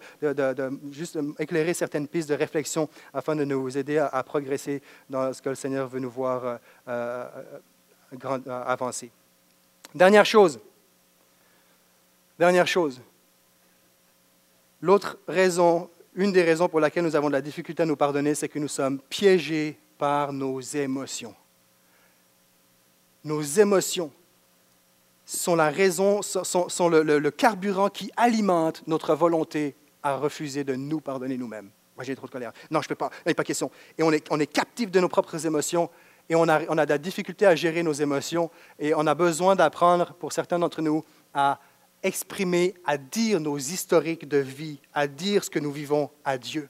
[0.91, 5.49] juste éclairer certaines pistes de réflexion afin de nous aider à, progresser dans ce que
[5.49, 7.27] le Seigneur veut nous voir euh, euh,
[8.23, 9.11] euh, avancer.
[9.93, 10.59] Dernière chose.
[12.37, 13.01] Dernière chose.
[14.81, 18.33] L'autre raison, une des raisons pour laquelle nous avons de la difficulté à nous pardonner,
[18.35, 21.35] c'est que nous sommes piégés par nos émotions.
[23.23, 24.11] Nos émotions
[25.25, 31.37] sont la raison, sont, le, carburant qui alimente notre volonté à refuser de nous pardonner
[31.37, 31.69] nous-mêmes.
[31.95, 32.51] Moi, j'ai trop de colère.
[32.71, 33.11] Non, je ne peux pas.
[33.25, 33.69] Il n'est pas question.
[33.97, 35.89] Et on est, captif de nos propres émotions
[36.29, 39.55] et a, on a de la difficulté à gérer nos émotions et on a besoin
[39.55, 41.03] d'apprendre, pour certains d'entre nous,
[41.33, 41.59] à
[42.03, 46.69] exprimer, à dire nos historiques de vie, à dire ce que nous vivons à Dieu.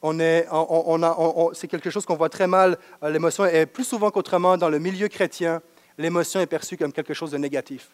[0.00, 2.78] On est, on, c'est quelque chose qu'on voit très mal.
[3.02, 5.60] Euh, l'émotion est plus souvent qu'autrement dans le milieu chrétien,
[5.96, 7.90] l'émotion est perçue comme quelque chose de négatif.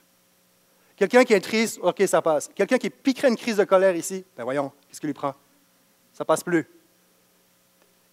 [0.96, 2.50] Quelqu'un qui est triste, OK, ça passe.
[2.54, 5.34] Quelqu'un qui piquerait une crise de colère ici, ben voyons, qu'est-ce qui lui prend?
[6.12, 6.68] Ça passe plus.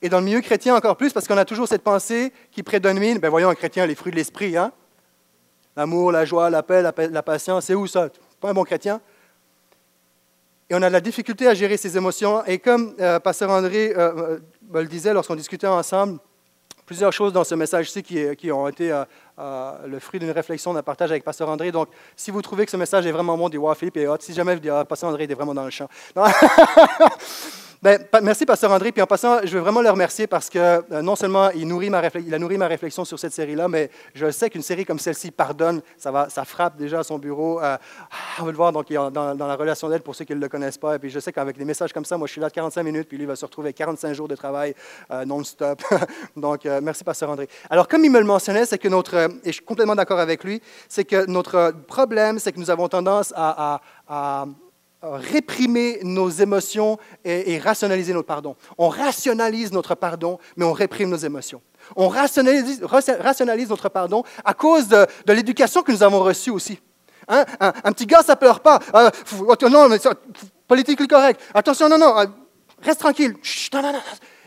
[0.02, 3.20] Et dans le milieu chrétien encore plus, parce qu'on a toujours cette pensée qui prédomine,
[3.20, 4.72] ben voyons, un chrétien, les fruits de l'esprit, hein?
[5.76, 8.10] L'amour, la joie, la paix, la, patience, c'est où ça?
[8.40, 9.00] Pas un bon chrétien?
[10.72, 12.46] Et on a de la difficulté à gérer ses émotions.
[12.46, 14.40] Et comme euh, Pasteur André euh,
[14.74, 16.18] euh, le disait lorsqu'on discutait ensemble,
[16.86, 18.90] plusieurs choses dans ce message-ci qui, qui, ont été
[19.38, 21.74] le fruit d'une réflexion, d'un partage avec Pasteur André.
[21.74, 24.16] Donc, si vous trouvez que ce message est vraiment bon, dites wow, Philippe est hot.
[24.22, 25.90] Si jamais ah, Pasteur André est vraiment dans le champ.
[27.84, 28.92] Ben, merci, Pasteur André.
[28.92, 31.90] Puis en passant, je veux vraiment le remercier parce que euh, non seulement il, nourrit
[31.90, 35.32] ma a nourri ma réflexion sur cette série-là, mais je sais qu'une série comme celle-ci
[35.32, 35.82] pardonne.
[35.98, 37.60] Ça, frappe déjà à son bureau.
[37.60, 37.76] Euh,
[38.40, 40.78] on va le voir donc, dans, la relation d'aide pour ceux qui ne le connaissent
[40.78, 40.98] pas.
[40.98, 42.84] Et puis je sais qu'avec des messages comme ça, moi je suis là de 45
[42.84, 44.76] minutes, puis lui va se retrouver 45 jours de travail
[45.10, 45.82] euh, non-stop.
[46.36, 47.50] donc merci, Pasteur André.
[47.68, 50.44] Alors, comme il me le mentionnait, c'est que notre, et je suis complètement d'accord avec
[50.44, 53.82] lui, c'est que notre problème, c'est que nous avons tendance à
[55.02, 58.56] réprimer nos émotions et, rationaliser notre pardon.
[58.78, 61.62] On rationalise notre pardon, mais on réprime nos émotions.
[61.96, 62.80] On rationalise,
[63.70, 66.80] notre pardon à cause de, l'éducation que nous avons reçue aussi.
[67.28, 67.46] Hein?
[67.60, 68.80] Un, petit gars, ça pleure pas.
[68.94, 69.10] Euh,
[69.70, 69.98] non, mais
[70.68, 71.42] politique correct.
[71.54, 72.26] Attention, non, non, euh,
[72.82, 73.36] reste tranquille.
[73.42, 74.00] Chut, non, non, non.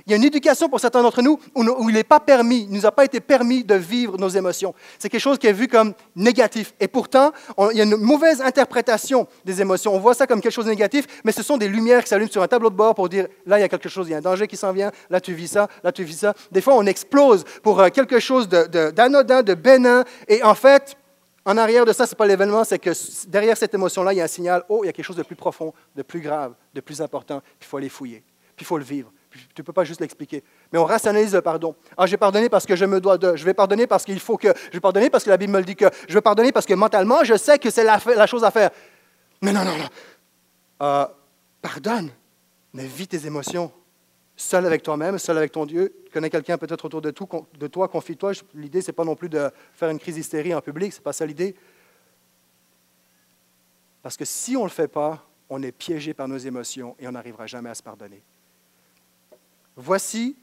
[0.07, 2.71] Il y a une éducation pour certains d'entre nous où, il n'est pas permis, il
[2.71, 4.75] nous a pas été permis de vivre nos émotions.
[4.99, 6.75] C'est quelque chose qui est vu comme négatif.
[6.79, 7.33] Et pourtant,
[7.71, 9.95] il y a une mauvaise interprétation des émotions.
[9.95, 12.31] On voit ça comme quelque chose de négatif, mais ce sont des lumières qui s'allument
[12.31, 14.15] sur un tableau de bord pour dire, là, il y a quelque chose, il y
[14.15, 16.35] a un danger qui s'en vient, là, tu vis ça, là, tu vis ça.
[16.53, 20.99] Des fois, on explose pour euh, quelque chose d'anodin, de, de bénin, et en fait,
[21.47, 22.91] en arrière de ça, ce n'est pas l'événement, c'est que
[23.29, 25.23] derrière cette émotion-là, il y a un signal, oh, il y a quelque chose de
[25.23, 28.23] plus profond, de plus grave, de plus important, il faut aller fouiller,
[28.55, 29.11] puis il faut le vivre.
[29.55, 30.45] Tu ne peux pas juste l'expliquer.
[30.73, 31.75] Mais on rationalise le pardon.
[31.97, 33.37] Ah, j'ai pardonné parce que je me dois de.
[33.37, 34.49] Je vais pardonner parce qu'il faut que.
[34.69, 35.87] Je vais pardonner parce que la Bible me le dit que.
[36.09, 38.71] Je vais pardonner parce que mentalement, je sais que c'est la, chose à faire.
[39.43, 39.89] Mais non, non, non.
[40.83, 41.07] Euh,
[41.61, 42.11] pardonne,
[42.73, 43.73] mais vis tes émotions.
[44.37, 45.95] seul avec toi-même, seul avec ton Dieu.
[46.13, 47.13] Connais quelqu'un peut-être autour de,
[47.59, 48.33] de toi, confie-toi.
[48.55, 51.05] L'idée, ce n'est pas non plus de faire une crise d'hystérie en public, ce n'est
[51.05, 51.57] pas ça l'idée.
[54.03, 57.09] Parce que si on ne le fait pas, on est piégé par nos émotions et
[57.09, 58.23] on n'arrivera jamais à se pardonner.
[59.77, 60.37] Voici,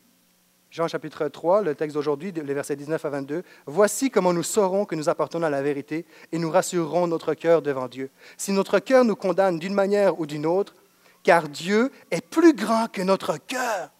[0.69, 4.85] Jean chapitre 3, le texte d'aujourd'hui, les versets 19 à 22, Voici comment nous saurons
[4.85, 8.09] que nous appartenons à la vérité et nous rassurerons notre cœur devant Dieu.
[8.37, 10.75] Si notre cœur nous condamne d'une manière ou d'une autre,
[11.23, 13.91] car Dieu est plus grand que notre cœur.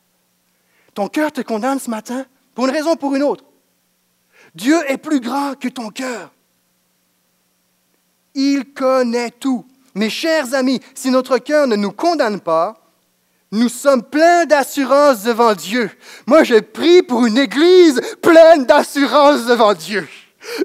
[0.94, 3.46] Ton cœur te condamne ce matin pour une raison ou pour une autre.
[4.56, 6.32] Dieu est plus grand que ton cœur.
[8.34, 9.66] Il connaît tout.
[9.94, 12.81] Mes chers amis, si notre cœur ne nous condamne pas,
[13.52, 15.90] nous sommes pleins d'assurance devant Dieu.
[16.26, 20.08] Moi, j'ai prie pour une église pleine d'assurance devant Dieu.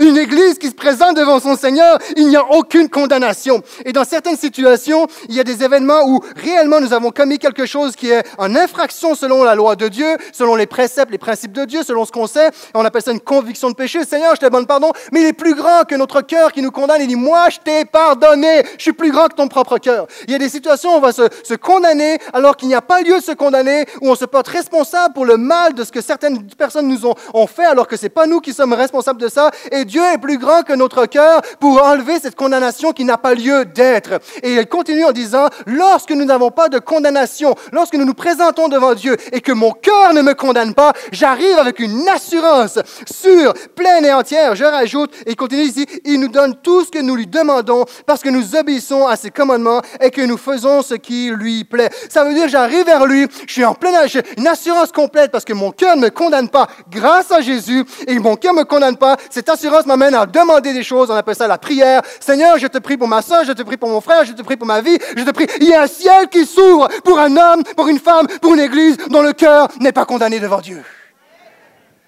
[0.00, 3.62] Une église qui se présente devant son Seigneur, il n'y a aucune condamnation.
[3.84, 7.66] Et dans certaines situations, il y a des événements où réellement nous avons commis quelque
[7.66, 11.52] chose qui est en infraction selon la loi de Dieu, selon les préceptes, les principes
[11.52, 12.50] de Dieu, selon ce qu'on sait.
[12.74, 14.04] On appelle ça une conviction de péché.
[14.04, 16.70] Seigneur, je te demande pardon, mais il est plus grand que notre cœur qui nous
[16.70, 17.02] condamne.
[17.02, 18.62] Il dit, moi, je t'ai pardonné.
[18.78, 20.06] Je suis plus grand que ton propre cœur.
[20.26, 23.00] Il y a des situations où on va se, condamner alors qu'il n'y a pas
[23.00, 26.00] lieu de se condamner, où on se porte responsable pour le mal de ce que
[26.00, 29.28] certaines personnes nous ont, ont fait alors que c'est pas nous qui sommes responsables de
[29.28, 33.18] ça et Dieu est plus grand que notre cœur pour enlever cette condamnation qui n'a
[33.18, 34.20] pas lieu d'être.
[34.42, 38.68] Et il continue en disant, lorsque nous n'avons pas de condamnation, lorsque nous nous présentons
[38.68, 42.78] devant Dieu et que mon cœur ne me condamne pas, j'arrive avec une assurance
[43.10, 44.56] sûre, pleine et entière.
[44.56, 47.84] Je rajoute, et il continue ici, il nous donne tout ce que nous lui demandons
[48.06, 51.90] parce que nous obéissons à ses commandements et que nous faisons ce qui lui plaît.
[52.08, 53.94] Ça veut dire, j'arrive vers lui, je suis en pleine,
[54.36, 58.18] une assurance complète parce que mon cœur ne me condamne pas grâce à Jésus et
[58.18, 59.16] mon cœur ne me condamne pas.
[59.30, 61.10] Cette assurance m'amène à demander des choses.
[61.10, 62.02] On appelle ça la prière.
[62.20, 64.42] Seigneur, je te prie pour ma soeur, je te prie pour mon frère, je te
[64.42, 65.46] prie pour ma vie, je te prie.
[65.60, 68.60] Il y a un ciel qui s'ouvre pour un homme, pour une femme, pour une
[68.60, 70.82] église dont le cœur n'est pas condamné devant Dieu.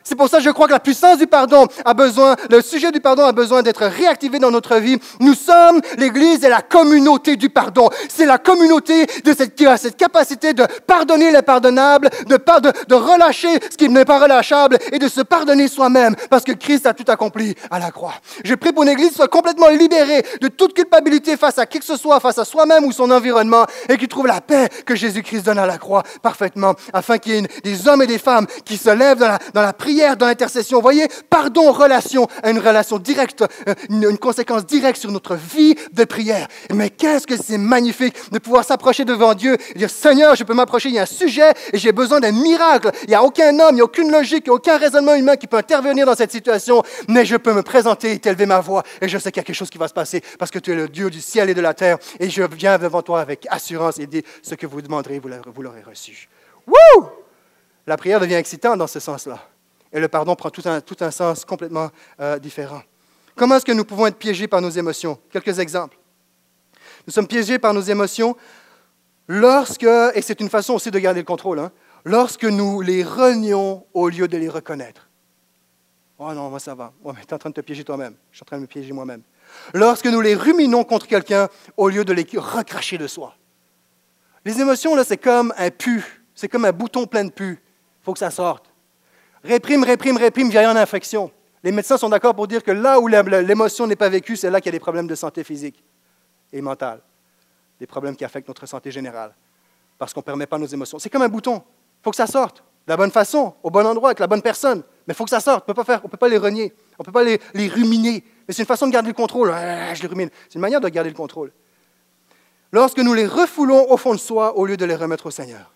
[0.09, 2.91] C'est pour ça que je crois que la puissance du pardon a besoin, le sujet
[2.91, 4.97] du pardon a besoin d'être réactivé dans notre vie.
[5.21, 7.91] Nous sommes l'Église et la communauté du pardon.
[8.09, 12.37] C'est la communauté de cette, qui a cette capacité de pardonner l'impardonnable, de,
[12.87, 16.87] de, relâcher ce qui n'est pas relâchable et de se pardonner soi-même parce que Christ
[16.87, 18.15] a tout accompli à la croix.
[18.43, 21.81] Je prie pour une Église qui soit complètement libérée de toute culpabilité face à qui
[21.81, 24.97] que ce soit, face à soi-même ou son environnement et qui trouve la paix que
[24.97, 28.47] Jésus-Christ donne à la croix parfaitement afin qu'il y ait des hommes et des femmes
[28.65, 30.81] qui se lèvent dans la prière dans l'intercession.
[30.81, 36.49] Voyez, pardon, relation, une relation directe, euh, une, conséquence directe sur notre vie de prière.
[36.73, 40.55] Mais qu'est-ce que c'est magnifique de pouvoir s'approcher devant Dieu et dire, Seigneur, je peux
[40.55, 42.91] m'approcher, il y a un sujet et j'ai besoin d'un miracle.
[43.05, 45.15] Il n'y a aucun homme, il n'y a aucune logique, il n'y a aucun raisonnement
[45.15, 48.61] humain qui peut intervenir dans cette situation, mais je peux me présenter et t'élever ma
[48.61, 50.59] voix et je sais qu'il y a quelque chose qui va se passer parce que
[50.59, 53.21] tu es le Dieu du ciel et de la terre et je viens devant toi
[53.21, 56.29] avec assurance et dis ce que vous demanderez, vous l'aurez reçu.
[56.67, 57.09] Wouh!
[57.89, 59.39] La prière devient excitante dans ce sens-là.
[59.93, 62.83] Et le pardon prend tout un, tout un sens complètement euh, différent.
[63.35, 65.19] Comment est-ce que nous pouvons être piégés par nos émotions?
[65.31, 65.97] Quelques exemples.
[67.07, 68.37] Nous sommes piégés par nos émotions
[69.29, 71.73] lorsque, et c'est une façon aussi de garder le contrôle, hein,
[72.05, 75.09] lorsque nous les renions au lieu de les reconnaître.
[76.19, 76.93] Oh non, moi ça va.
[77.05, 78.15] Oh, tu es en train de te piéger toi-même.
[78.33, 79.23] Je suis en train de me piéger moi-même.
[79.73, 83.37] Lorsque nous les ruminons contre quelqu'un au lieu de les recracher de soi.
[84.45, 86.05] Les émotions, là, c'est comme un pu.
[86.35, 87.61] C'est comme un bouton plein de pu.
[87.63, 88.73] Il faut que ça sorte.
[89.45, 91.31] Réprime, réprime, réprime, vieille en infection.
[91.63, 94.61] Les médecins sont d'accord pour dire que là où l'émotion n'est pas vécue, c'est là
[94.61, 95.83] qu'il y a des problèmes de santé physique
[96.53, 97.01] et mentale,
[97.81, 99.35] des problèmes qui affectent notre santé générale,
[99.99, 100.99] parce qu'on ne permet pas nos émotions.
[100.99, 101.63] C'est comme un bouton.
[102.01, 104.41] Il faut que ça sorte de la bonne façon, au bon endroit, avec la bonne
[104.41, 104.83] personne.
[105.07, 105.65] Mais il faut que ça sorte.
[105.69, 106.73] On ne peut pas les renier.
[106.99, 108.25] On ne peut pas les, ruminer.
[108.47, 109.55] Mais c'est une façon de garder le contrôle.
[109.93, 110.31] je les rumine.
[110.49, 111.53] C'est une manière de garder le contrôle.
[112.73, 115.75] Lorsque nous les refoulons au fond de soi au lieu de les remettre au Seigneur.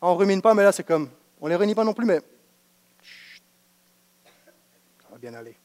[0.00, 1.08] On ne rumine pas, mais là, c'est comme.
[1.40, 2.20] On ne les renie pas non plus, mais
[5.24, 5.56] bien aller.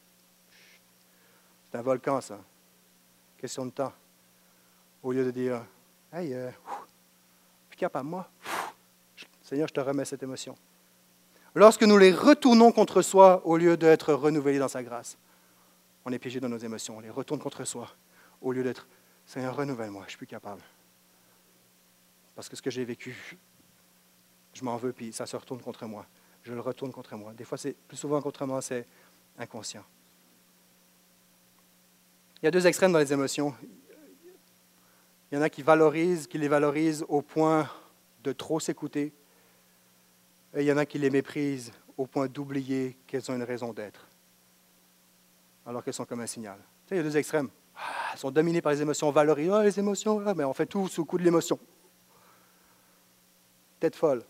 [1.70, 2.38] C'est un volcan, ça.
[3.36, 3.92] Question de temps.
[5.02, 5.62] Au lieu de dire,
[6.10, 8.30] hey, euh, je suis capable, moi.
[9.42, 10.56] Seigneur, je te remets cette émotion.
[11.54, 15.18] Lorsque nous les retournons contre soi au lieu d'être renouvelés dans sa grâce,
[16.06, 16.96] on est piégé dans nos émotions.
[16.96, 17.90] On les retourne contre soi
[18.40, 18.88] au lieu d'être,
[19.26, 20.62] Seigneur, renouvelle-moi, je suis plus capable.
[22.34, 23.36] Parce que ce que j'ai vécu,
[24.54, 26.06] je m'en veux, puis ça se retourne contre moi.
[26.44, 27.34] Je le retourne contre moi.
[27.34, 28.86] Des fois, c'est plus souvent contre moi, c'est
[29.38, 29.84] inconscient.
[32.42, 33.54] Il y a deux extrêmes dans les émotions.
[35.30, 37.68] Il y en a qui valorisent, qui les valorisent au point
[38.24, 39.12] de trop s'écouter,
[40.54, 43.72] et il y en a qui les méprisent au point d'oublier qu'elles ont une raison
[43.72, 44.08] d'être,
[45.66, 46.58] alors qu'elles sont comme un signal.
[46.90, 47.50] il y a deux extrêmes.
[47.76, 47.80] Ah,
[48.12, 50.88] elles sont dominées par les émotions, on valorise ah, les émotions, mais on fait tout
[50.88, 51.58] sous le coup de l'émotion.
[53.78, 54.24] Tête folle.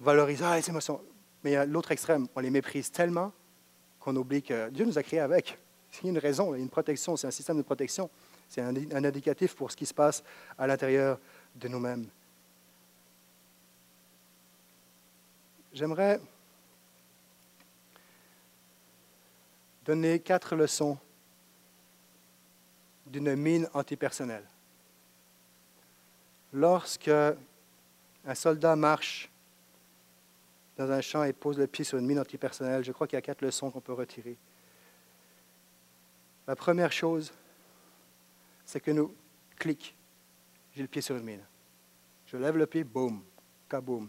[0.00, 1.00] valoriser ah, les émotions.
[1.44, 3.32] Mais l'autre extrême, on les méprise tellement
[4.06, 5.58] qu'on oublie que Dieu nous a créés avec.
[5.94, 8.08] Il y a une raison, il y a une protection, c'est un système de protection.
[8.48, 10.22] C'est un, un indicatif pour ce qui se passe
[10.56, 11.18] à l'intérieur
[11.56, 12.06] de nous-mêmes.
[15.72, 16.20] J'aimerais
[19.84, 20.96] donner quatre leçons
[23.06, 24.46] d'une mine antipersonnelle.
[26.52, 29.28] Lorsque un soldat marche
[30.76, 33.18] dans un champ et pose le pied sur une mine antipersonnelle, je crois qu'il y
[33.18, 34.36] a quatre leçons qu'on peut retirer.
[36.46, 37.32] La première chose,
[38.64, 39.14] c'est que nous,
[39.58, 39.96] clic,
[40.74, 41.44] j'ai le pied sur une mine.
[42.26, 43.22] Je lève le pied, boum,
[43.68, 44.08] kaboum.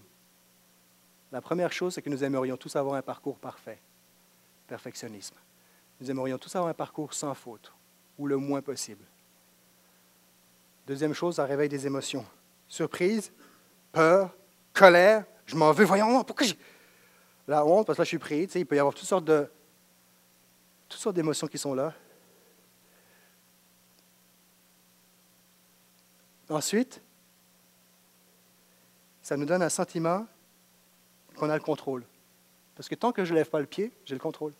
[1.31, 3.79] La première chose, c'est que nous aimerions tous avoir un parcours parfait.
[4.67, 5.35] Perfectionnisme.
[5.99, 7.71] Nous aimerions tous avoir un parcours sans faute,
[8.17, 9.03] ou le moins possible.
[10.85, 12.25] Deuxième chose, ça réveille des émotions.
[12.67, 13.31] Surprise,
[13.91, 14.35] peur,
[14.73, 16.57] colère, je m'en veux, voyons, pourquoi j'ai...
[17.47, 19.49] La honte, parce que là, je suis pris, il peut y avoir toutes sortes de...
[20.89, 21.93] toutes sortes d'émotions qui sont là.
[26.49, 27.01] Ensuite,
[29.21, 30.27] ça nous donne un sentiment
[31.37, 32.03] qu'on a le contrôle.
[32.75, 34.53] Parce que tant que je ne lève pas le pied, j'ai le contrôle.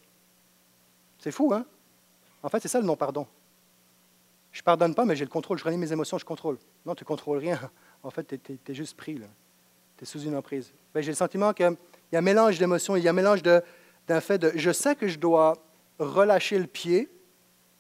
[1.20, 1.66] C'est fou, hein?
[2.44, 3.28] En fait, c'est ça le non-pardon.
[4.52, 5.58] Je ne pardonne pas, mais j'ai le contrôle.
[5.58, 6.58] Je renie mes émotions, je contrôle.
[6.86, 7.60] Non, tu ne contrôles rien.
[8.04, 9.20] En fait, tu es, juste pris.
[9.98, 10.72] Tu es sous une emprise.
[10.94, 11.76] Ben, j'ai le sentiment qu'il
[12.12, 14.96] y a un mélange d'émotions, il y a un mélange d'un fait de je sais
[14.96, 15.56] que je dois
[16.00, 17.10] relâcher le pied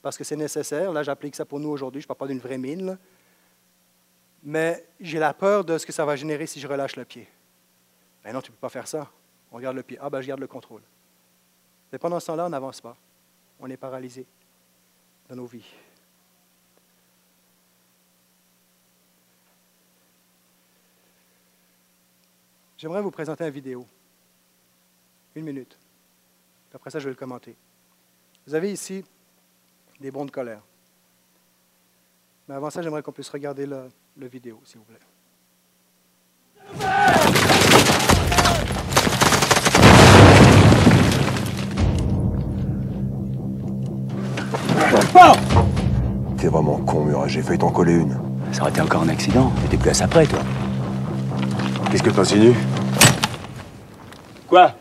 [0.01, 0.91] parce que c'est nécessaire.
[0.91, 2.01] Là, j'applique ça pour nous aujourd'hui.
[2.01, 2.97] Je ne parle pas d'une vraie mine.
[4.43, 7.28] Mais j'ai la peur de ce que ça va générer si je relâche le pied.
[8.24, 9.09] Ben non, tu ne peux pas faire ça.
[9.51, 9.97] On garde le pied.
[10.01, 10.82] Ah, ben je garde le contrôle.
[11.91, 12.95] Mais pendant ce temps-là, on n'avance pas.
[13.59, 14.26] On est paralysé
[15.30, 15.65] dans nos vies.
[22.78, 23.88] J'aimerais vous présenter une vidéo.
[25.36, 25.78] Une minute.
[26.73, 27.55] Après ça, je vais le commenter.
[28.45, 29.03] Vous avez ici
[29.99, 30.61] des bons de colère.
[32.47, 34.99] Mais avant ça, j'aimerais qu'on puisse regarder le, le vidéo, s'il vous plaît.
[46.38, 47.28] T'es vraiment con, Murat.
[47.28, 48.15] J'ai failli t'en coller une.
[48.51, 49.51] Ça aurait été encore un accident.
[49.63, 50.39] T'étais plus à ça près, toi.
[51.89, 52.53] Qu'est-ce que t'insinues
[54.45, 54.75] Quoi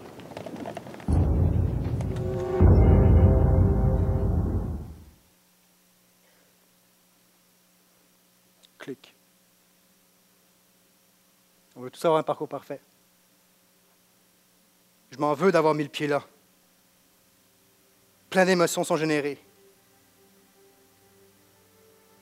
[8.79, 9.15] Clic.
[11.77, 12.81] On veut tous avoir un parcours parfait.
[15.13, 16.25] Je m'en veux d'avoir mis le pied là.
[18.31, 19.39] Plein d'émotions sont générées.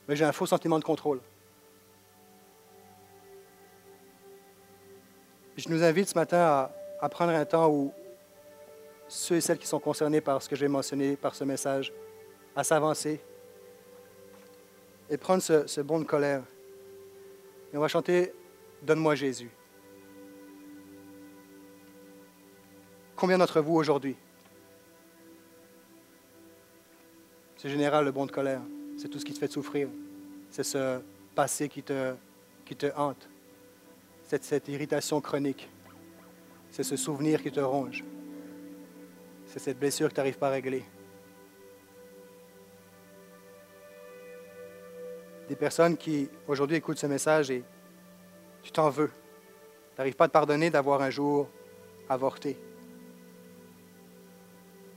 [0.07, 1.21] Mais j'ai un faux sentiment de contrôle.
[5.57, 7.93] Je nous invite ce matin à, prendre un temps où
[9.07, 11.93] ceux et celles qui sont concernés par ce que j'ai mentionné, par ce message,
[12.55, 13.21] à s'avancer
[15.09, 16.43] et prendre ce, bon de colère.
[17.71, 18.33] Et on va chanter
[18.81, 19.49] Donne-moi Jésus.
[23.15, 24.17] Combien d'entre vous aujourd'hui
[27.57, 28.61] C'est général le bon de colère.
[28.97, 29.87] C'est tout ce qui te fait souffrir.
[30.49, 30.99] C'est ce
[31.33, 32.15] passé qui te
[32.97, 33.29] hante.
[34.27, 35.69] C'est cette irritation chronique.
[36.71, 38.03] C'est ce souvenir qui te ronge.
[39.45, 40.83] C'est cette blessure que tu n'arrives pas à régler.
[45.47, 47.63] Des personnes qui aujourd'hui écoutent ce message et
[48.63, 49.09] tu t'en veux.
[49.09, 51.47] Tu n'arrives pas à te pardonner d'avoir un jour
[52.09, 52.57] avorté.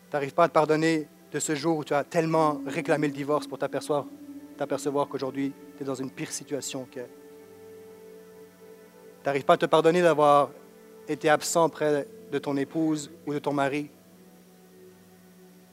[0.08, 3.12] Tu n'arrives pas à te pardonner de ce jour où tu as tellement réclamé le
[3.12, 4.06] divorce pour t'apercevoir,
[5.10, 7.00] qu'aujourd'hui, tu es dans une pire situation que.
[9.22, 10.50] Tu n'arrives pas à te pardonner d'avoir
[11.08, 13.90] été absent près de ton épouse ou de ton mari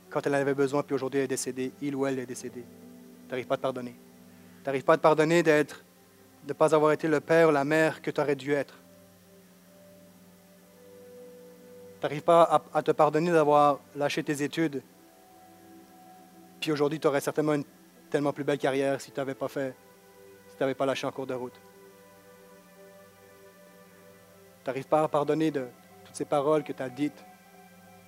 [0.10, 2.64] quand elle en avait besoin, puis aujourd'hui elle est décédée, il ou elle est décédée.
[2.64, 3.96] Tu n'arrives pas à te pardonner.
[4.64, 5.84] Tu n'arrives pas à te pardonner d'être,
[6.44, 8.76] de ne pas avoir été le père ou la mère que tu aurais dû être.
[12.00, 14.82] Tu n'arrives pas à te pardonner d'avoir lâché tes études
[16.66, 17.64] puis aujourd'hui, tu aurais certainement une
[18.10, 19.76] tellement plus belle carrière si tu n'avais pas fait,
[20.50, 21.54] si tu n'avais pas lâché en cours de route.
[24.66, 25.68] Tu n'arrives pas à pardonner de
[26.04, 27.24] toutes ces paroles que tu as dites,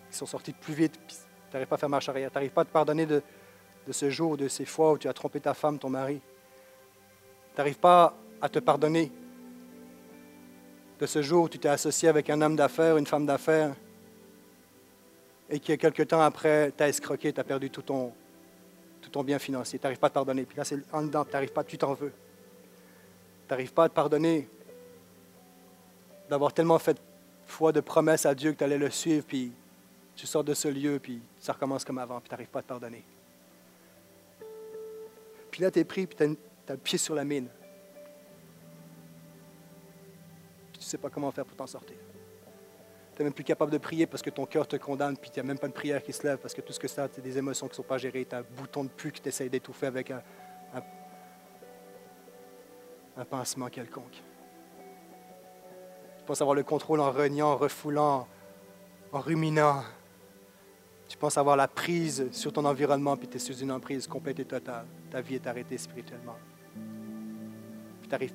[0.10, 2.32] qui sont sorties plus vite, puis tu n'arrives pas à faire marche arrière.
[2.32, 3.22] Tu n'arrives pas à te pardonner de,
[3.92, 6.20] ce jour, de ces fois où tu as trompé ta femme, ton mari.
[7.54, 9.12] Tu n'arrives pas à te pardonner
[11.00, 13.76] de ce jour où tu t'es associé avec un homme d'affaires, une femme d'affaires,
[15.52, 18.12] et qui, quelques temps après, t'a escroqué, t'as perdu tout ton,
[19.12, 19.78] ton bien financier.
[19.78, 20.44] Tu n'arrives pas à te pardonner.
[20.44, 22.12] Puis là, c'est en dedans, tu n'arrives pas, tu t'en veux.
[23.48, 24.50] Tu n'arrives pas à te pardonner
[26.30, 26.98] d'avoir tellement fait
[27.46, 29.52] foi de promesse à Dieu que tu allais le suivre, puis
[30.16, 32.62] tu sors de ce lieu, puis ça recommence comme avant, puis tu n'arrives pas à
[32.64, 33.04] te pardonner.
[35.52, 37.48] Puis là, tu es pris, puis tu as, le pied sur la mine.
[40.74, 41.96] tu ne sais pas comment faire pour t'en sortir.
[43.16, 45.40] Tu n'es même plus capable de prier parce que ton cœur te condamne, puis tu
[45.40, 47.22] n'as même pas de prière qui se lève parce que tout ce que ça, c'est
[47.22, 48.26] des émotions qui ne sont pas gérées.
[48.26, 50.22] Tu as un bouton de pu que tu essaies d'étouffer avec un,
[53.18, 54.22] un pansement quelconque.
[56.28, 58.28] Tu penses avoir le contrôle en reniant, en refoulant,
[59.14, 59.82] en ruminant.
[61.08, 64.38] Tu penses avoir la prise sur ton environnement, puis tu es sous une emprise complète
[64.42, 64.86] et totale.
[65.10, 66.36] Ta vie est arrêtée spirituellement.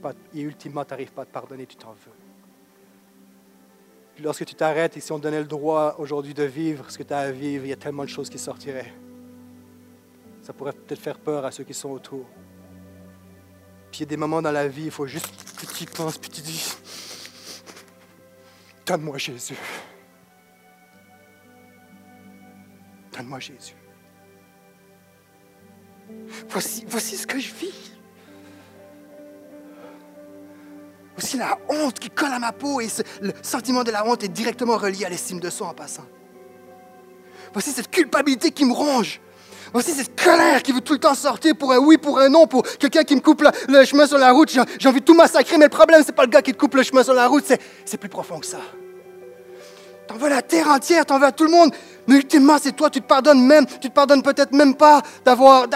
[0.01, 2.15] Pas, et ultimement, tu n'arrives pas à te pardonner, tu t'en veux.
[4.15, 7.03] Puis lorsque tu t'arrêtes et si on donnait le droit aujourd'hui de vivre ce que
[7.03, 8.95] tu as à vivre, il y a tellement de choses qui sortiraient.
[10.41, 12.25] Ça pourrait peut-être faire peur à ceux qui sont autour.
[13.91, 15.27] Puis il y a des moments dans la vie, il faut juste
[15.61, 16.75] que tu y penses, puis tu dis,
[18.87, 19.57] donne-moi Jésus.
[23.17, 23.75] Donne-moi Jésus.
[26.49, 27.93] Voici, voici ce que je vis.
[31.17, 32.89] Aussi la honte qui colle à ma peau et
[33.21, 36.07] le sentiment de la honte est directement relié à l'estime de soi en passant.
[37.53, 39.21] Voici cette culpabilité qui me ronge.
[39.73, 42.47] Voici cette colère qui veut tout le temps sortir pour un oui, pour un non,
[42.47, 44.51] pour quelqu'un qui me coupe le, chemin sur la route.
[44.79, 46.75] J'ai envie de tout massacrer, mais le problème, c'est pas le gars qui te coupe
[46.75, 47.45] le chemin sur la route,
[47.85, 48.61] c'est plus profond que ça.
[50.07, 51.73] T'en veux la terre entière, t'en veux à tout le monde,
[52.07, 55.67] mais ultimement, c'est toi, tu te pardonnes même, tu te pardonnes peut-être même pas d'avoir,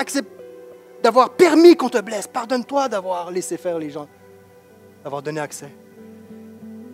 [1.02, 2.26] d'avoir permis qu'on te blesse.
[2.26, 4.08] Pardonne-toi d'avoir laissé faire les gens
[5.06, 5.72] d'avoir donné accès.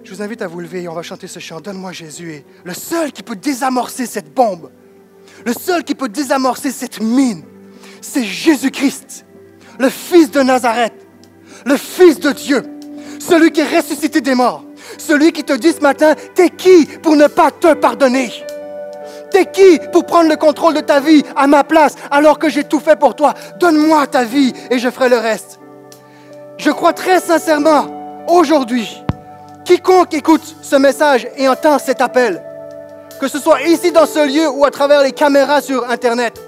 [0.04, 1.62] Je vous invite à vous lever et on va chanter ce chant.
[1.62, 2.30] Donne-moi Jésus.
[2.32, 4.70] Et le seul qui peut désamorcer cette bombe,
[5.44, 7.42] le seul qui peut désamorcer cette mine,
[8.00, 9.24] c'est Jésus-Christ,
[9.78, 10.94] le Fils de Nazareth,
[11.64, 12.62] le Fils de Dieu,
[13.18, 14.64] celui qui est ressuscité des morts,
[14.98, 18.30] celui qui te dit ce matin, t'es qui pour ne pas te pardonner?
[19.30, 22.64] T'es qui pour prendre le contrôle de ta vie à ma place alors que j'ai
[22.64, 23.32] tout fait pour toi?
[23.58, 25.58] Donne-moi ta vie et je ferai le reste.
[26.58, 29.02] Je crois très sincèrement aujourd'hui,
[29.64, 32.42] quiconque écoute ce message et entend cet appel,
[33.22, 36.42] que ce soit ici dans ce lieu ou à travers les caméras sur Internet,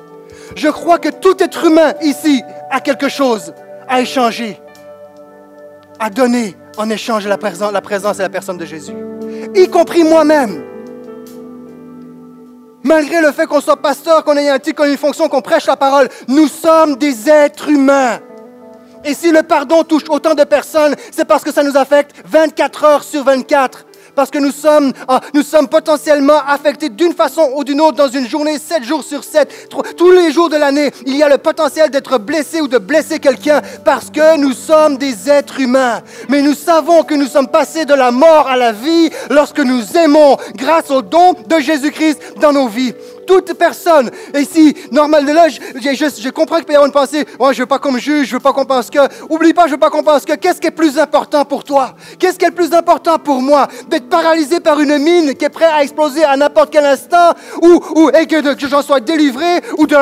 [0.57, 3.55] je crois que tout être humain ici a quelque chose
[3.89, 4.61] à échanger,
[6.01, 8.97] à donner en échange la, présence, la et la personne de Jésus,
[9.55, 10.65] y compris moi-même.
[12.83, 15.43] Malgré le fait qu'on soit pasteur, qu'on ait un titre, qu'on ait une fonction, qu'on
[15.43, 18.19] prêche la parole, nous sommes des êtres humains.
[19.05, 22.85] Et si le pardon touche autant de personnes, c'est parce que ça nous affecte 24
[22.85, 23.87] heures sur 24.
[24.15, 28.09] Parce que nous sommes, ah, nous sommes potentiellement affectés d'une façon ou d'une autre dans
[28.09, 29.69] une journée, 7 jours sur 7.
[29.97, 33.19] Tous les jours de l'année, il y a le potentiel d'être blessé ou de blesser
[33.19, 36.01] quelqu'un parce que nous sommes des êtres humains.
[36.29, 39.97] Mais nous savons que nous sommes passés de la mort à la vie lorsque nous
[39.97, 42.95] aimons grâce au don de Jésus-Christ dans nos vies
[43.27, 44.11] toute personne.
[44.35, 47.61] Et ici, normal de là, je, comprends qu'il peut y avoir une pensée, oh, je
[47.61, 48.99] veux pas qu'on me juge, je veux pas qu'on pense que.
[49.29, 50.35] Oublie pas, je veux pas qu'on pense que.
[50.35, 51.95] Qu'est-ce qui est plus important pour toi?
[52.19, 53.69] Qu'est-ce qui est le plus important pour moi?
[53.89, 57.81] D'être paralysé par une mine qui est prête à exploser à n'importe quel instant, ou,
[57.95, 59.97] ou et que, que j'en sois délivré, ou de.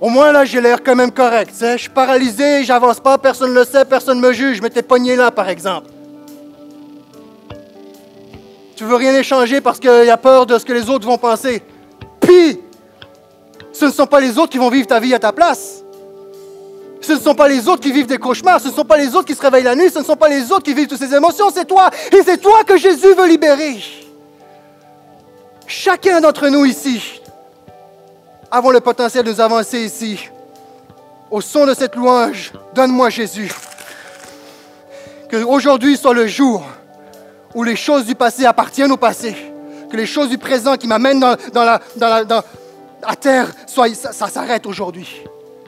[0.00, 1.52] Au moins là, j'ai l'air quand même correct.
[1.60, 4.56] Je suis paralysé, j'avance pas, personne ne le sait, personne ne me juge.
[4.56, 5.88] Je m'étais pogné là, par exemple.
[8.80, 11.18] Tu veux rien échanger parce qu'il y a peur de ce que les autres vont
[11.18, 11.62] penser.
[12.18, 12.58] Puis,
[13.74, 15.84] ce ne sont pas les autres qui vont vivre ta vie à ta place.
[17.02, 19.14] Ce ne sont pas les autres qui vivent des cauchemars, ce ne sont pas les
[19.14, 20.98] autres qui se réveillent la nuit, ce ne sont pas les autres qui vivent toutes
[20.98, 21.90] ces émotions, c'est toi.
[22.10, 23.84] Et c'est toi que Jésus veut libérer.
[25.66, 27.20] Chacun d'entre nous ici
[28.50, 30.30] avons le potentiel de nous avancer ici.
[31.30, 33.52] Au son de cette louange, donne-moi Jésus.
[35.28, 36.64] Que aujourd'hui soit le jour
[37.54, 39.34] où les choses du passé appartiennent au passé,
[39.90, 41.80] que les choses du présent qui m'amènent dans, la,
[43.02, 45.22] à terre, ça, s'arrête aujourd'hui.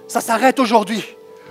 [0.08, 1.04] Ça s'arrête aujourd'hui.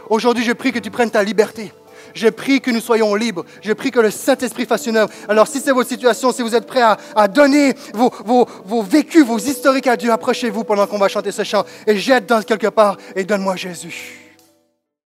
[0.09, 1.71] Aujourd'hui, je prie que tu prennes ta liberté.
[2.13, 3.45] Je prie que nous soyons libres.
[3.61, 5.11] Je prie que le Saint-Esprit fasse une œuvre.
[5.29, 6.83] Alors, si c'est votre situation, si vous êtes prêts
[7.15, 11.31] à, donner vos, vos, vos, vécus, vos historiques à Dieu, approchez-vous pendant qu'on va chanter
[11.31, 14.20] ce chant et jette dans quelque part et donne-moi Jésus.